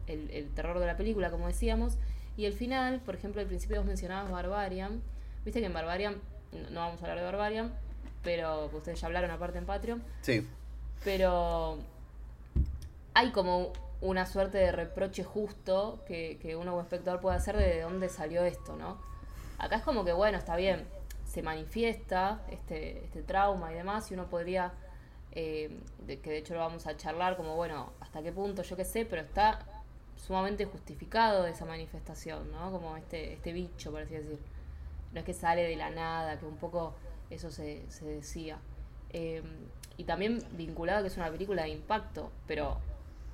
[0.06, 1.98] el, terror de la película, como decíamos.
[2.36, 5.02] Y el final, por ejemplo, al principio vos mencionabas Barbarian.
[5.44, 6.16] Viste que en Barbarian,
[6.70, 7.72] no vamos a hablar de Barbarian,
[8.22, 10.02] pero ustedes ya hablaron aparte en Patreon.
[10.22, 10.46] Sí
[11.04, 11.78] pero
[13.14, 17.82] hay como una suerte de reproche justo que, que uno como espectador puede hacer de
[17.82, 18.98] dónde salió esto, ¿no?
[19.58, 20.86] Acá es como que, bueno, está bien,
[21.26, 24.72] se manifiesta este, este trauma y demás, y uno podría,
[25.32, 28.84] eh, que de hecho lo vamos a charlar, como, bueno, hasta qué punto, yo qué
[28.84, 29.60] sé, pero está
[30.16, 32.70] sumamente justificado esa manifestación, ¿no?
[32.70, 34.38] Como este, este bicho, por así decir.
[35.12, 36.94] No es que sale de la nada, que un poco
[37.30, 38.58] eso se, se decía.
[39.12, 39.42] Eh,
[39.96, 42.78] y también vinculado que es una película de impacto, pero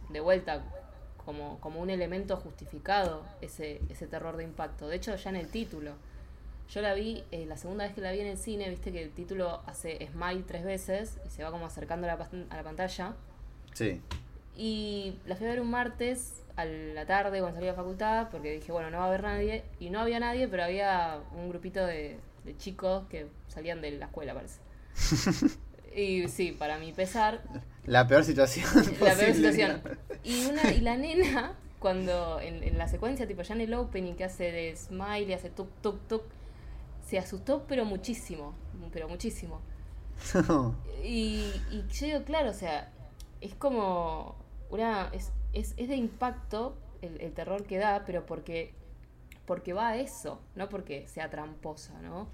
[0.08, 0.64] de vuelta
[1.24, 4.88] como, como un elemento justificado ese, ese terror de impacto.
[4.88, 5.92] De hecho, ya en el título.
[6.68, 9.02] Yo la vi, eh, la segunda vez que la vi en el cine, viste que
[9.02, 12.62] el título hace smile tres veces y se va como acercando a la, a la
[12.62, 13.14] pantalla.
[13.72, 14.00] Sí.
[14.56, 18.28] Y la fui a ver un martes a la tarde cuando salí a la facultad,
[18.30, 19.64] porque dije, bueno, no va a haber nadie.
[19.78, 24.06] Y no había nadie, pero había un grupito de, de chicos que salían de la
[24.06, 24.60] escuela, parece.
[25.96, 27.40] Y sí, para mi pesar.
[27.86, 28.66] La peor situación.
[29.00, 29.82] La peor situación.
[30.22, 34.24] Y, una, y la nena, cuando en, la secuencia, tipo ya en el opening que
[34.24, 36.22] hace de smile y hace tuk tuk tuk,
[37.06, 38.52] se asustó, pero muchísimo.
[38.92, 39.60] Pero muchísimo.
[41.04, 42.90] y, y yo digo, claro, o sea,
[43.40, 44.34] es como
[44.70, 45.08] una.
[45.12, 48.74] Es, es, es de impacto el, el, terror que da, pero porque,
[49.46, 52.28] porque va a eso, no porque sea tramposa, ¿no?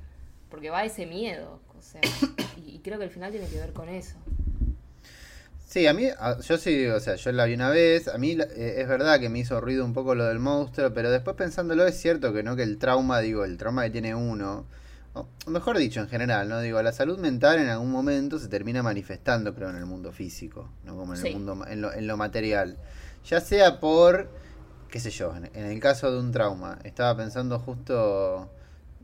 [0.48, 2.00] Porque va a ese miedo, o sea
[2.56, 4.16] y, creo que el final tiene que ver con eso.
[5.72, 6.06] Sí, a mí,
[6.42, 9.30] yo sí, o sea, yo la vi una vez, a mí eh, es verdad que
[9.30, 12.56] me hizo ruido un poco lo del monstruo, pero después pensándolo es cierto que no,
[12.56, 14.66] que el trauma, digo, el trauma que tiene uno,
[15.14, 16.60] o mejor dicho en general, ¿no?
[16.60, 20.68] Digo, la salud mental en algún momento se termina manifestando, creo, en el mundo físico,
[20.84, 22.76] no como en el mundo, en lo, en lo material.
[23.24, 24.28] Ya sea por,
[24.90, 28.50] qué sé yo, en, el caso de un trauma, estaba pensando justo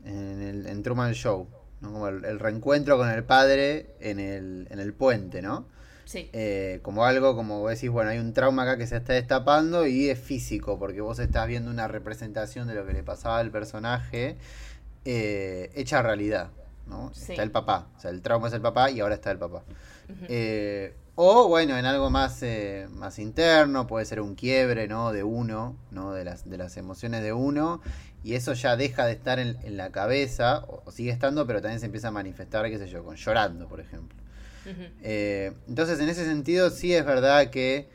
[0.05, 1.47] en el en Truman Show,
[1.81, 5.78] como el, reencuentro con el padre en el, en el puente, ¿no?
[6.09, 6.27] Sí.
[6.33, 9.85] Eh, como algo, como vos decís, bueno, hay un trauma acá que se está destapando
[9.85, 13.51] y es físico, porque vos estás viendo una representación de lo que le pasaba al
[13.51, 14.35] personaje
[15.05, 16.49] eh, hecha realidad,
[16.87, 17.11] ¿no?
[17.11, 19.61] Está el papá, o sea, el trauma es el papá y ahora está el papá.
[20.27, 25.11] eh, o bueno, en algo más, eh, más interno, puede ser un quiebre, ¿no?
[25.11, 26.11] De uno, ¿no?
[26.13, 27.81] De las, de las emociones de uno.
[28.23, 31.85] Y eso ya deja de estar en, la cabeza, o, sigue estando, pero también se
[31.85, 34.18] empieza a manifestar, qué sé yo, con llorando, por ejemplo.
[35.01, 37.89] Eh, entonces, en ese sentido, sí es verdad que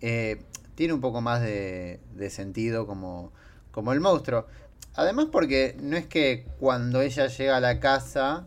[0.00, 0.42] eh,
[0.74, 3.32] tiene un poco más de, sentido como,
[3.70, 4.46] como el monstruo.
[4.94, 8.46] Además, porque no es que cuando ella llega a la casa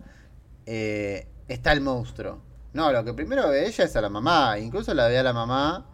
[0.66, 2.42] está el monstruo
[2.74, 4.58] no, lo que primero ve ella es a la mamá.
[4.60, 5.86] Incluso la ve a la mamá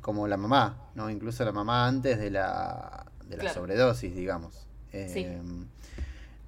[0.00, 1.10] como la mamá, ¿no?
[1.10, 4.66] Incluso la mamá antes de la, de la sobredosis, digamos.
[4.92, 5.42] Eh,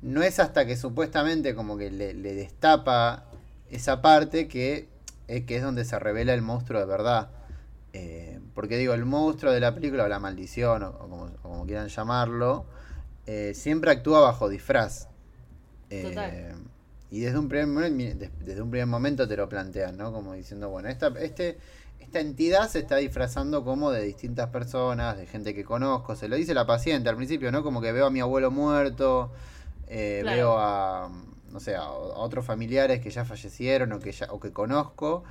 [0.03, 3.25] no es hasta que supuestamente como que le, destapa
[3.70, 4.88] esa parte que,
[5.29, 7.31] eh, que, es donde se revela el monstruo de verdad.
[7.92, 12.66] Eh, porque digo, el monstruo de la película, o la maldición, o, como, quieran llamarlo,
[13.55, 15.09] siempre actúa bajo disfraz.
[15.88, 16.55] Total.
[17.11, 20.12] Y desde un primer, desde un primer momento te lo plantean, ¿no?
[20.12, 21.59] Como diciendo, bueno, esta, este,
[22.00, 26.16] esta entidad se está disfrazando como de distintas personas, de gente que conozco.
[26.16, 27.62] Se lo dice la paciente al principio, ¿no?
[27.62, 29.33] Como que veo a mi abuelo muerto,
[29.87, 31.11] eh, veo a,
[31.57, 35.25] no sé, a, otros familiares que ya fallecieron o que, ya, o que conozco,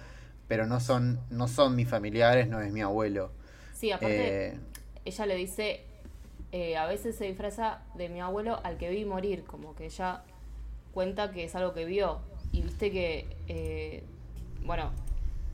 [0.48, 3.30] pero no son, no son mis familiares, no es mi abuelo.
[3.76, 4.60] Sí, aparte, eh,
[5.06, 5.86] ella le dice,
[6.52, 10.24] eh, a veces se disfraza de mi abuelo al que vi morir, como que ella
[10.96, 12.22] cuenta que es algo que vio.
[12.52, 14.04] Y viste que, eh,
[14.64, 14.94] bueno,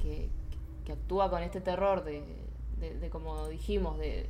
[0.01, 0.29] que,
[0.89, 2.23] actúa con este terror de,
[2.79, 4.25] de, como dijimos, de,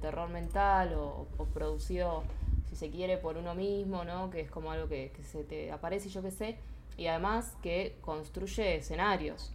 [0.00, 2.22] terror mental o, producido,
[2.72, 4.30] si se quiere, por uno mismo, ¿no?
[4.30, 6.56] Que es como algo que, se te aparece, yo qué sé.
[6.96, 9.52] Y además que construye escenarios.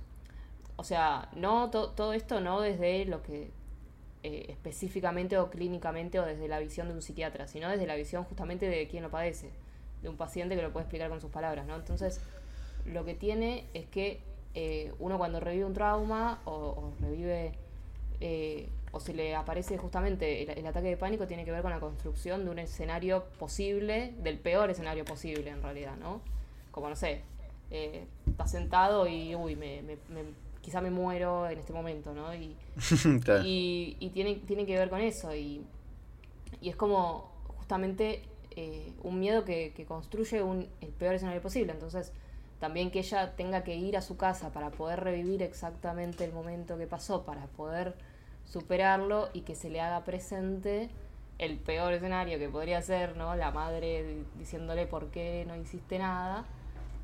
[0.75, 3.49] O sea, no todo esto no desde lo que
[4.21, 8.23] eh, específicamente o clínicamente o desde la visión de un psiquiatra, sino desde la visión
[8.23, 9.49] justamente de quien lo padece,
[10.03, 11.75] de un paciente que lo puede explicar con sus palabras, ¿no?
[11.75, 12.21] Entonces,
[12.85, 14.19] lo que tiene es que
[14.53, 17.53] eh, uno cuando revive un trauma o, revive
[18.21, 21.79] eh, o se le aparece justamente el, ataque de pánico tiene que ver con la
[21.79, 26.19] construcción de un escenario posible, del peor escenario posible en realidad, ¿no?
[26.71, 27.21] Como no sé,
[27.69, 29.97] eh, está sentado y uy, me, me,
[30.61, 32.33] quizá me muero en este momento, ¿no?
[33.45, 35.61] Y, y, tiene, tiene que ver con eso y,
[36.59, 38.23] y es como justamente
[39.03, 42.11] un miedo que, que construye un, el peor escenario posible, entonces
[42.59, 46.79] también que ella tenga que ir a su casa para poder revivir exactamente el momento
[46.79, 47.93] que pasó, para poder
[48.49, 50.89] superarlo y que se le haga presente
[51.37, 53.35] el peor escenario que podría ser, ¿no?
[53.35, 56.45] La madre diciéndole por qué no hiciste nada.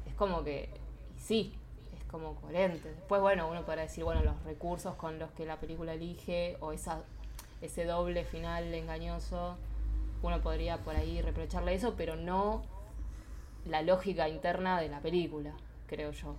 [0.08, 0.70] Es como que,
[1.18, 1.54] sí,
[1.96, 2.90] es como coherente.
[2.90, 6.72] Después, bueno, uno podrá decir, bueno, los recursos con los que la película elige o
[6.72, 7.04] esa,
[7.62, 9.58] ese doble final engañoso,
[10.24, 12.64] uno podría por ahí reprocharle eso, pero no
[13.66, 15.54] la lógica interna de la película,
[15.88, 16.36] creo yo.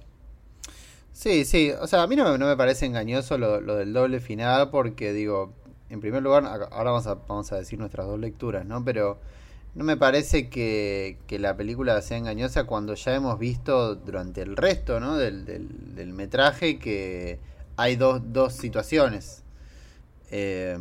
[1.14, 5.12] Sí, sí, o sea, a mí no, me parece engañoso lo, del doble final porque
[5.12, 5.54] digo,
[5.88, 8.84] en primer lugar, ahora vamos a, vamos a decir nuestras dos lecturas, ¿no?
[8.84, 9.20] Pero
[9.76, 14.98] no me parece que, la película sea engañosa cuando ya hemos visto durante el resto,
[14.98, 15.16] ¿no?
[15.16, 17.38] Del, del, metraje que
[17.76, 19.44] hay dos, dos situaciones.
[20.32, 20.76] Eh,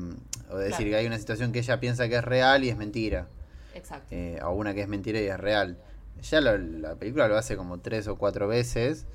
[0.50, 3.28] o decir, que hay una situación que ella piensa que es real y es mentira.
[3.76, 4.08] Exacto.
[4.10, 5.78] Eh, o una que es mentira y es real.
[6.24, 9.06] Ya la película lo hace como tres o cuatro veces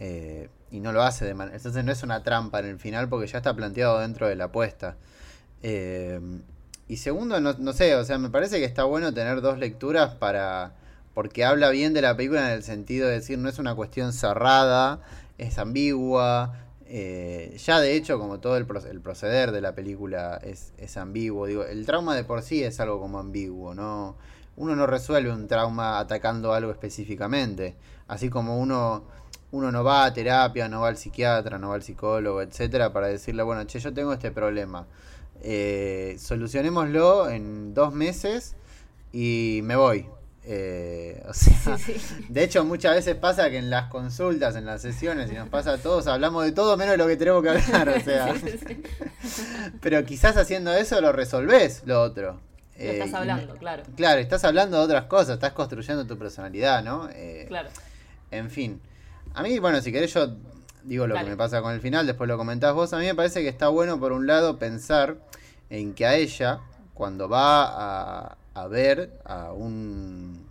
[0.00, 1.56] eh, y no lo hace de manera...
[1.56, 4.44] Entonces no es una trampa en el final porque ya está planteado dentro de la
[4.44, 4.96] apuesta.
[5.62, 6.18] Eh,
[6.88, 10.72] y segundo, no, sé, o sea, me parece que está bueno tener dos lecturas para...
[11.14, 14.12] Porque habla bien de la película en el sentido de decir, no es una cuestión
[14.12, 15.02] cerrada,
[15.38, 16.56] es ambigua.
[16.86, 21.46] Eh, ya de hecho, como todo el, proceder de la película es, es ambiguo.
[21.46, 24.16] Digo, el trauma de por sí es algo como ambiguo, ¿no?
[24.60, 27.76] uno no resuelve un trauma atacando algo específicamente.
[28.08, 29.04] Así como uno,
[29.52, 33.08] uno no va a terapia, no va al psiquiatra, no va al psicólogo, etcétera, para
[33.08, 34.86] decirle, bueno, che, yo tengo este problema.
[35.42, 38.54] Eh, solucionémoslo en dos meses
[39.12, 40.06] y me voy.
[40.44, 41.76] Eh, o sea,
[42.28, 45.72] de hecho muchas veces pasa que en las consultas, en las sesiones, y nos pasa
[45.72, 48.34] a todos, hablamos de todo menos de lo que tenemos que hablar, o sea.
[49.80, 52.40] pero quizás haciendo eso lo resolvés lo otro.
[52.76, 53.82] Eh, estás hablando, claro.
[53.94, 57.10] Claro, estás hablando de otras cosas, estás construyendo tu personalidad, ¿no?
[57.12, 57.68] Eh, claro.
[58.30, 58.80] En fin.
[59.34, 60.36] A mí, bueno, si querés yo
[60.82, 62.92] digo lo que me pasa con el final, después lo comentás vos.
[62.92, 65.18] A mí me parece que está bueno, por un lado, pensar
[65.68, 66.60] en que a ella,
[66.94, 70.46] cuando va a, ver a un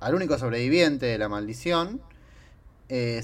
[0.00, 2.00] al único sobreviviente de la maldición,
[2.88, 3.22] eh,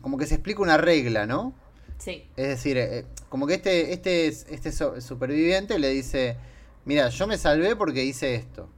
[0.00, 1.54] como que se explica una regla, ¿no?
[1.98, 2.28] Sí.
[2.36, 6.36] Es decir, como que este, este, este superviviente le dice,
[6.84, 8.68] mira, yo me salvé porque hice esto,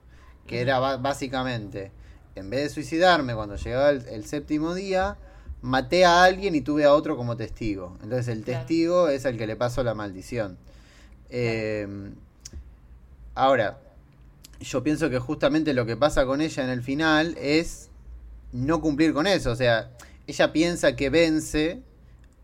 [0.47, 1.93] que era básicamente,
[2.35, 5.17] en vez de suicidarme cuando llegaba el, séptimo día,
[5.63, 7.97] maté a alguien y tuve a otro como testigo.
[8.03, 10.59] Entonces el testigo es el que le pasó la maldición.
[11.29, 12.15] Em,
[13.35, 13.79] ahora,
[14.61, 17.89] yo pienso que justamente lo que pasa con ella en el final es
[18.53, 19.51] no cumplir con eso.
[19.51, 19.91] O sea,
[20.27, 21.83] ella piensa que vence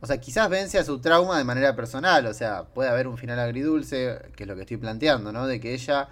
[0.01, 3.17] o sea, quizás vence a su trauma de manera personal, o sea, puede haber un
[3.17, 5.47] final agridulce, que es lo que estoy planteando, ¿no?
[5.47, 6.09] De que ella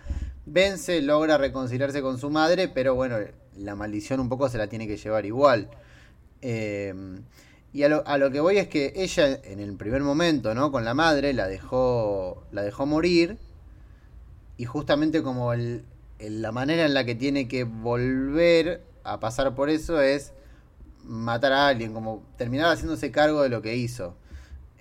[0.46, 3.18] vence, logra reconciliarse con su madre, pero bueno,
[3.56, 5.68] la maldición un poco se la tiene que llevar igual.
[6.46, 7.22] Em,
[7.72, 10.70] y a lo, que voy es que ella en el primer momento, ¿no?
[10.70, 13.38] Con la madre la dejó, la dejó morir
[14.58, 20.02] y justamente como la manera en la que tiene que volver a pasar por eso
[20.02, 20.34] es
[21.02, 24.14] matar a alguien, como terminar haciéndose cargo de lo que hizo.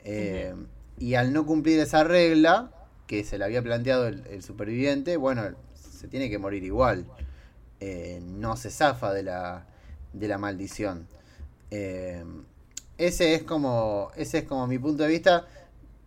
[0.03, 0.53] Eh,
[0.99, 2.71] y al no cumplir esa regla,
[3.07, 7.05] que se le había planteado el, superviviente, bueno, se tiene que morir igual.
[7.79, 9.65] Eh, no se zafa de la,
[10.11, 11.07] de la maldición.
[11.75, 12.23] Eh,
[12.97, 15.47] ese es como ese es como mi punto de vista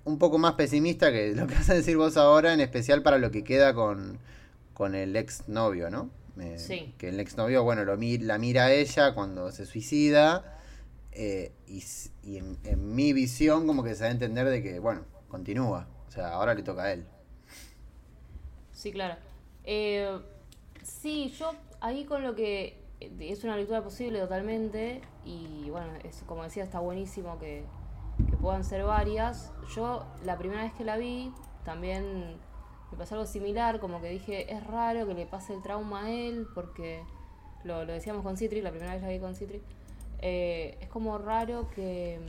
[0.04, 3.18] un poco más pesimista que lo que vas a decir vos ahora en especial para
[3.18, 4.18] lo que queda con,
[4.74, 6.10] con el ex novio no
[6.98, 10.60] que el exnovio, bueno, lo la mira a ella cuando se suicida.
[11.12, 15.88] Eh, y, en, mi visión, como que se da a entender de que, bueno, continúa.
[16.08, 17.06] O sea, ahora le toca a él.
[18.72, 19.16] Sí, claro.
[19.64, 20.18] Eh,
[20.82, 25.00] sí, yo ahí con lo que es una lectura posible totalmente.
[25.26, 27.64] Y bueno, es, como decía, está buenísimo que,
[28.30, 29.52] que puedan ser varias.
[29.74, 31.32] Yo la primera vez que la vi,
[31.64, 32.38] también
[32.90, 36.10] me pasó algo similar, como que dije, es raro que le pase el trauma a
[36.10, 37.02] él, porque
[37.64, 39.60] lo, decíamos con Citri, la primera vez la vi con Citri,
[40.20, 42.20] eh, es como raro que,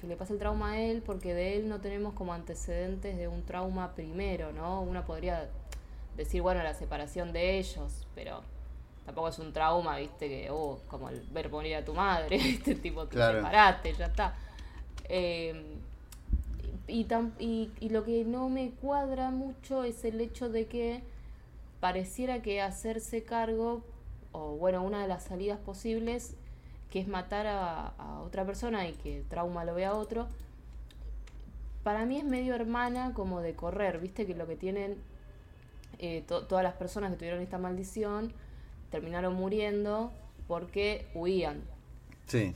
[0.00, 3.28] que le pasa el trauma a él porque de él no tenemos como antecedentes de
[3.28, 4.80] un trauma primero, ¿no?
[4.80, 5.50] Uno podría
[6.16, 8.40] decir, bueno, la separación de ellos, pero
[9.04, 12.74] tampoco es un trauma, viste, que, oh, como el ver morir a tu madre, este
[12.74, 14.36] tipo, te separaste, ya está.
[15.08, 15.76] Eh,
[16.86, 17.06] y,
[17.38, 21.02] y, y lo que no me cuadra mucho es el hecho de que
[21.80, 23.82] pareciera que hacerse cargo,
[24.32, 26.34] o bueno, una de las salidas posibles,
[26.90, 30.28] que es matar a, otra persona y que el trauma lo vea a otro,
[31.82, 34.96] para mí es medio hermana como de correr, viste que lo que tienen
[35.98, 38.32] eh, todas las personas que tuvieron esta maldición
[38.90, 40.12] terminaron muriendo
[40.46, 41.62] porque huían.
[42.26, 42.54] Sí.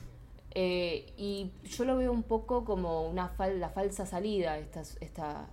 [0.51, 5.47] Eh, y yo lo veo un poco como una la falsa salida, esta, esta,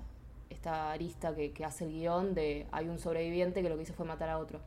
[0.49, 3.95] esta arista que, que hace el guion de hay un sobreviviente que lo que hizo
[3.95, 4.61] fue matar a otro.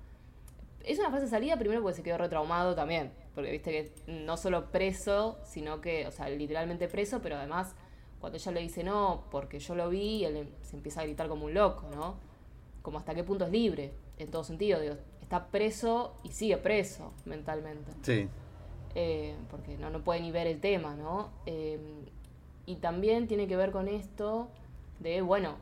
[0.83, 4.71] Es una falsa salida primero porque se quedó retraumado también, porque viste que no solo
[4.71, 7.75] preso, sino que, o sea, literalmente preso, pero además
[8.19, 11.45] cuando ella le dice no, porque yo lo vi, él se empieza a gritar como
[11.45, 12.15] un loco, ¿no?
[12.81, 14.95] Como hasta qué punto es libre, en todo sentido, digo,
[15.25, 17.91] está preso y sigue preso mentalmente.
[18.03, 18.29] Sí.
[18.93, 21.31] Eh, porque no, no puede ni ver el tema, ¿no?
[21.47, 21.79] Eh,
[22.67, 24.47] y también tiene que ver con esto
[24.99, 25.55] de, bueno,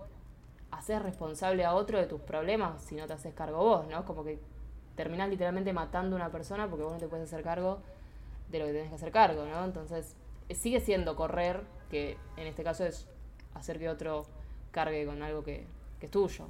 [0.70, 4.03] hacer responsable a otro de tus problemas si no te haces cargo vos, ¿no?
[4.03, 4.38] Como que
[4.95, 7.80] terminás literalmente matando a una persona porque vos no te puedes hacer cargo
[8.51, 9.64] de lo que tenés que hacer cargo, ¿no?
[9.64, 10.16] Entonces,
[10.49, 13.07] eh, sigue siendo correr, que en este caso es
[13.53, 14.26] hacer que otro
[14.72, 15.66] cargue con algo que,
[16.01, 16.47] es tuyo.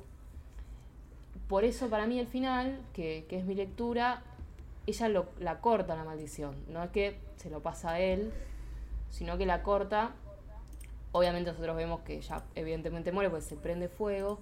[1.47, 4.23] Por eso para mí el final, que, es mi lectura,
[4.88, 6.55] ella lo, la corta la maldición.
[6.67, 8.31] No es que se lo pasa a él,
[9.09, 10.13] sino que la corta
[11.13, 14.39] Obviamente nosotros vemos que ella evidentemente muere porque se prende fuego,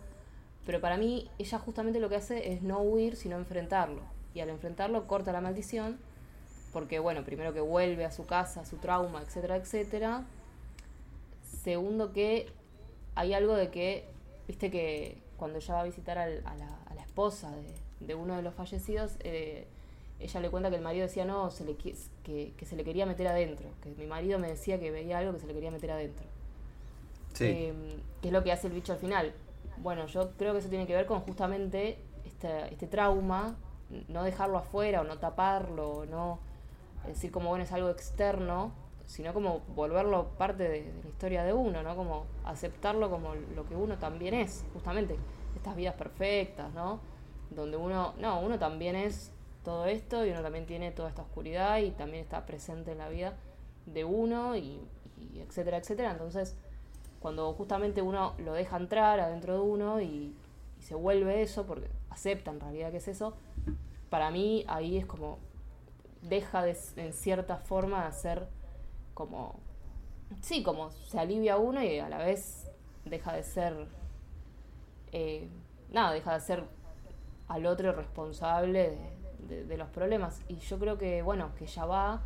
[0.65, 4.01] pero para mí ella justamente lo que hace es no huir, sino enfrentarlo.
[4.33, 5.99] Y al enfrentarlo corta la maldición,
[6.71, 10.23] porque bueno, primero que vuelve a su casa, a su trauma, etcétera, etcétera.
[11.61, 12.47] Segundo que
[13.15, 14.07] hay algo de que,
[14.47, 16.79] viste que cuando ella va a visitar a, la,
[17.11, 17.51] esposa
[17.99, 19.67] de, uno de los fallecidos, eh,
[20.19, 21.93] ella le cuenta que el marido decía no, se le, que,
[22.23, 25.39] que se le quería meter adentro, que mi marido me decía que veía algo que
[25.39, 26.25] se le quería meter adentro.
[27.39, 27.73] Eh,
[28.21, 29.33] ¿Qué es lo que hace el bicho al final?
[29.77, 33.55] Bueno, yo creo que eso tiene que ver con justamente este, este trauma,
[34.07, 36.39] no dejarlo afuera o no taparlo, no
[37.07, 38.71] decir como bueno es algo externo,
[39.07, 41.95] sino como volverlo parte de, la historia de uno, ¿no?
[41.95, 45.17] Como aceptarlo como lo que uno también es, justamente
[45.55, 46.99] estas vidas perfectas, ¿no?
[47.49, 49.31] Donde uno, no, uno también es
[49.63, 53.09] todo esto y uno también tiene toda esta oscuridad y también está presente en la
[53.09, 53.37] vida
[53.85, 54.79] de uno y,
[55.35, 56.11] etcétera, etcétera.
[56.11, 56.55] Entonces,
[57.19, 60.35] cuando justamente uno lo deja entrar adentro de uno y,
[60.79, 63.35] se vuelve eso, porque acepta en realidad que es eso,
[64.09, 65.37] para mí ahí es como
[66.23, 68.47] deja de, en cierta forma de ser
[69.13, 69.59] como,
[70.41, 72.71] sí, como se alivia uno y a la vez
[73.05, 73.87] deja de ser,
[75.11, 75.47] eh,
[75.91, 76.63] nada, deja de ser
[77.47, 78.97] al otro responsable
[79.47, 80.41] de, de, los problemas.
[80.47, 82.21] Y yo creo que, bueno, que ya va,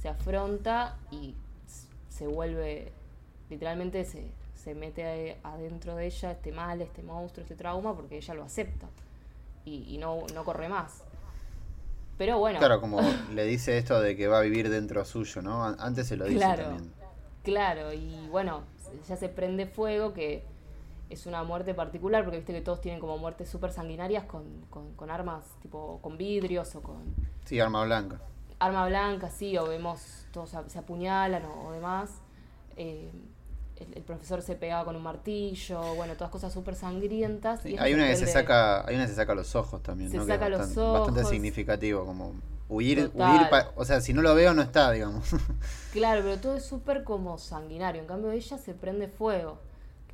[0.00, 1.34] se afronta y
[2.08, 2.92] se vuelve
[3.50, 8.34] literalmente se, se mete adentro de ella este mal, este monstruo, este trauma, porque ella
[8.34, 8.86] lo acepta
[9.64, 11.02] y, no, no corre más.
[12.18, 12.58] Pero bueno.
[12.58, 13.00] Claro, como
[13.32, 15.64] le dice esto de que va a vivir dentro suyo, ¿no?
[15.64, 16.92] Antes se lo dice claro, también.
[17.42, 18.62] Claro, y bueno,
[19.08, 20.44] ya se prende fuego, que
[21.10, 25.10] es una muerte particular, porque viste que todos tienen como muertes súper sanguinarias con, con,
[25.10, 27.14] armas, tipo con vidrios o con...
[27.44, 28.20] Sí, arma blanca.
[28.58, 32.10] Arma blanca, sí, o vemos todos se apuñalan o, demás.
[32.76, 33.10] Eh,
[33.76, 37.64] el, profesor se pegaba con un martillo, bueno, todas cosas súper sangrientas.
[37.66, 40.16] y hay una que se saca, hay una que se saca los ojos también, se
[40.16, 40.26] ¿no?
[40.26, 41.06] saca los bastante, ojos.
[41.06, 42.34] bastante significativo, como
[42.68, 43.40] huir, huir
[43.76, 45.24] o sea, si no lo veo no está, digamos.
[45.92, 48.00] Claro, pero todo es súper como sanguinario.
[48.00, 49.58] En cambio ella se prende fuego,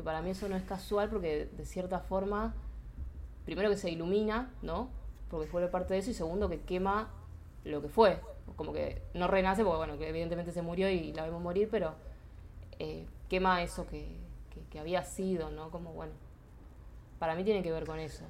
[0.01, 2.55] que para mí eso no es casual porque de cierta forma,
[3.45, 4.89] primero que se ilumina, ¿no?
[5.31, 7.11] Porque fue parte de eso y segundo que quema
[7.65, 8.19] lo que fue.
[8.57, 11.95] Como que no renace porque bueno, que evidentemente se murió y la vemos morir, pero
[12.79, 14.19] eh, quema eso que,
[14.79, 15.71] había sido, ¿no?
[15.71, 16.13] Como bueno,
[17.19, 18.25] para mí tiene que ver con eso.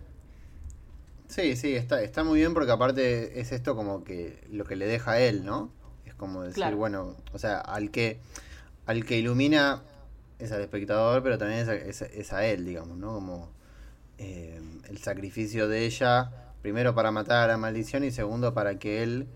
[1.29, 4.87] Sí, sí, está, está muy bien porque aparte es esto como que lo que le
[4.87, 5.71] deja a él, ¿no?
[6.05, 8.19] Es como decir, bueno, o sea, al que,
[8.87, 9.83] al que ilumina
[10.41, 13.15] es al espectador, pero también es a, él, digamos, ¿no?
[13.15, 13.51] Como
[14.19, 16.33] eh, el sacrificio de ella,
[16.63, 19.27] primero para matar a la maldición y segundo para que él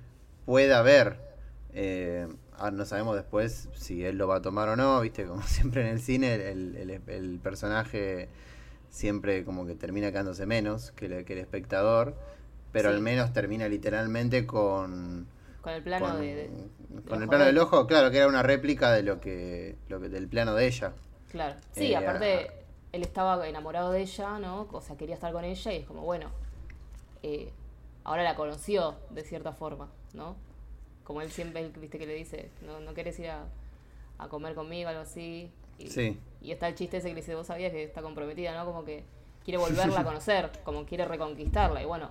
[0.44, 1.18] pueda ver
[1.72, 2.26] eh,
[2.58, 5.82] Ah, no sabemos después si él lo va a tomar o no, viste, como siempre
[5.82, 8.28] en el cine, el, personaje
[8.90, 12.14] siempre como que termina quedándose menos que, el espectador,
[12.72, 15.26] pero al menos termina literalmente con,
[15.62, 16.48] Con el plano con, de,
[17.08, 20.08] con el plano del ojo, claro, que era una réplica de lo que, lo que
[20.08, 20.92] del plano de ella.
[21.30, 21.56] Claro.
[21.72, 22.50] Sí, Eh, aparte
[22.92, 24.68] él estaba enamorado de ella, ¿no?
[24.70, 26.30] O sea, quería estar con ella y es como, bueno,
[27.22, 27.50] eh,
[28.04, 30.36] ahora la conoció de cierta forma, ¿no?
[31.02, 33.44] Como él siempre, viste que le dice, no, no querés ir a,
[34.18, 35.50] a comer conmigo, algo así.
[35.78, 36.18] Y, Sí.
[36.40, 38.64] y está el chiste ese que le dice, vos sabías que está comprometida, ¿no?
[38.64, 39.04] Como que
[39.44, 41.82] quiere volverla a conocer, como quiere reconquistarla.
[41.82, 42.10] Y bueno,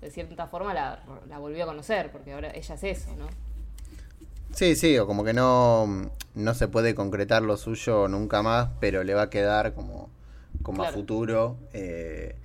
[0.00, 3.26] de cierta forma la, la volvió a conocer, porque ahora ella es eso, ¿no?
[4.60, 9.02] Sí, sí, o como que no, no se puede concretar lo suyo nunca más, pero
[9.04, 10.10] le va a quedar como,
[10.62, 12.36] como a futuro eh,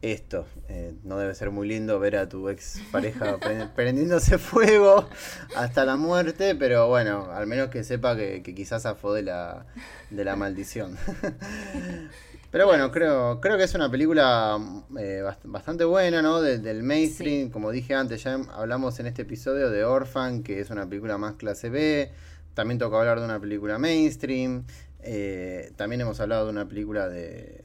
[0.00, 0.46] esto.
[0.70, 5.10] Eh, no debe ser muy lindo ver a tu ex pareja pre- prendiéndose fuego
[5.54, 9.66] hasta la muerte, pero bueno, al menos que sepa que, que quizás zafó de la,
[10.08, 10.96] de la maldición.
[12.50, 14.58] Pero bueno, creo, creo que es una película
[14.98, 16.40] eh, bast- bastante buena, ¿no?
[16.40, 20.70] De- del mainstream, como dije antes, ya hablamos en este episodio de Orphan, que es
[20.70, 22.10] una película más clase B.
[22.54, 24.64] También tocó hablar de una película mainstream.
[25.00, 27.64] eh, también hemos hablado de una película de...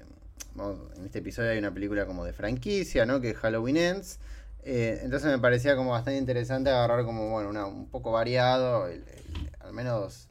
[0.54, 3.22] vamos, en este episodio hay una película como de franquicia, ¿no?
[3.22, 4.20] Que es Halloween Ends.
[4.64, 9.04] Eh, entonces me parecía como bastante interesante agarrar como, bueno, una, un poco variado, el-
[9.08, 10.28] el- al menos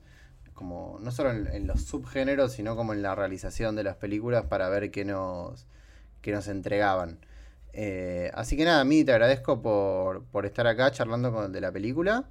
[0.63, 4.69] como no solo en, los subgéneros, sino como en la realización de las películas para
[4.69, 5.67] ver qué nos,
[6.21, 7.19] qué nos entregaban.
[7.73, 11.73] Eh, así que nada, Mí, te agradezco por, por estar acá charlando con, de la
[11.73, 12.27] película.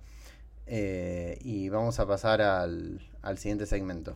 [0.65, 4.15] Eh, y vamos a pasar al, al siguiente segmento.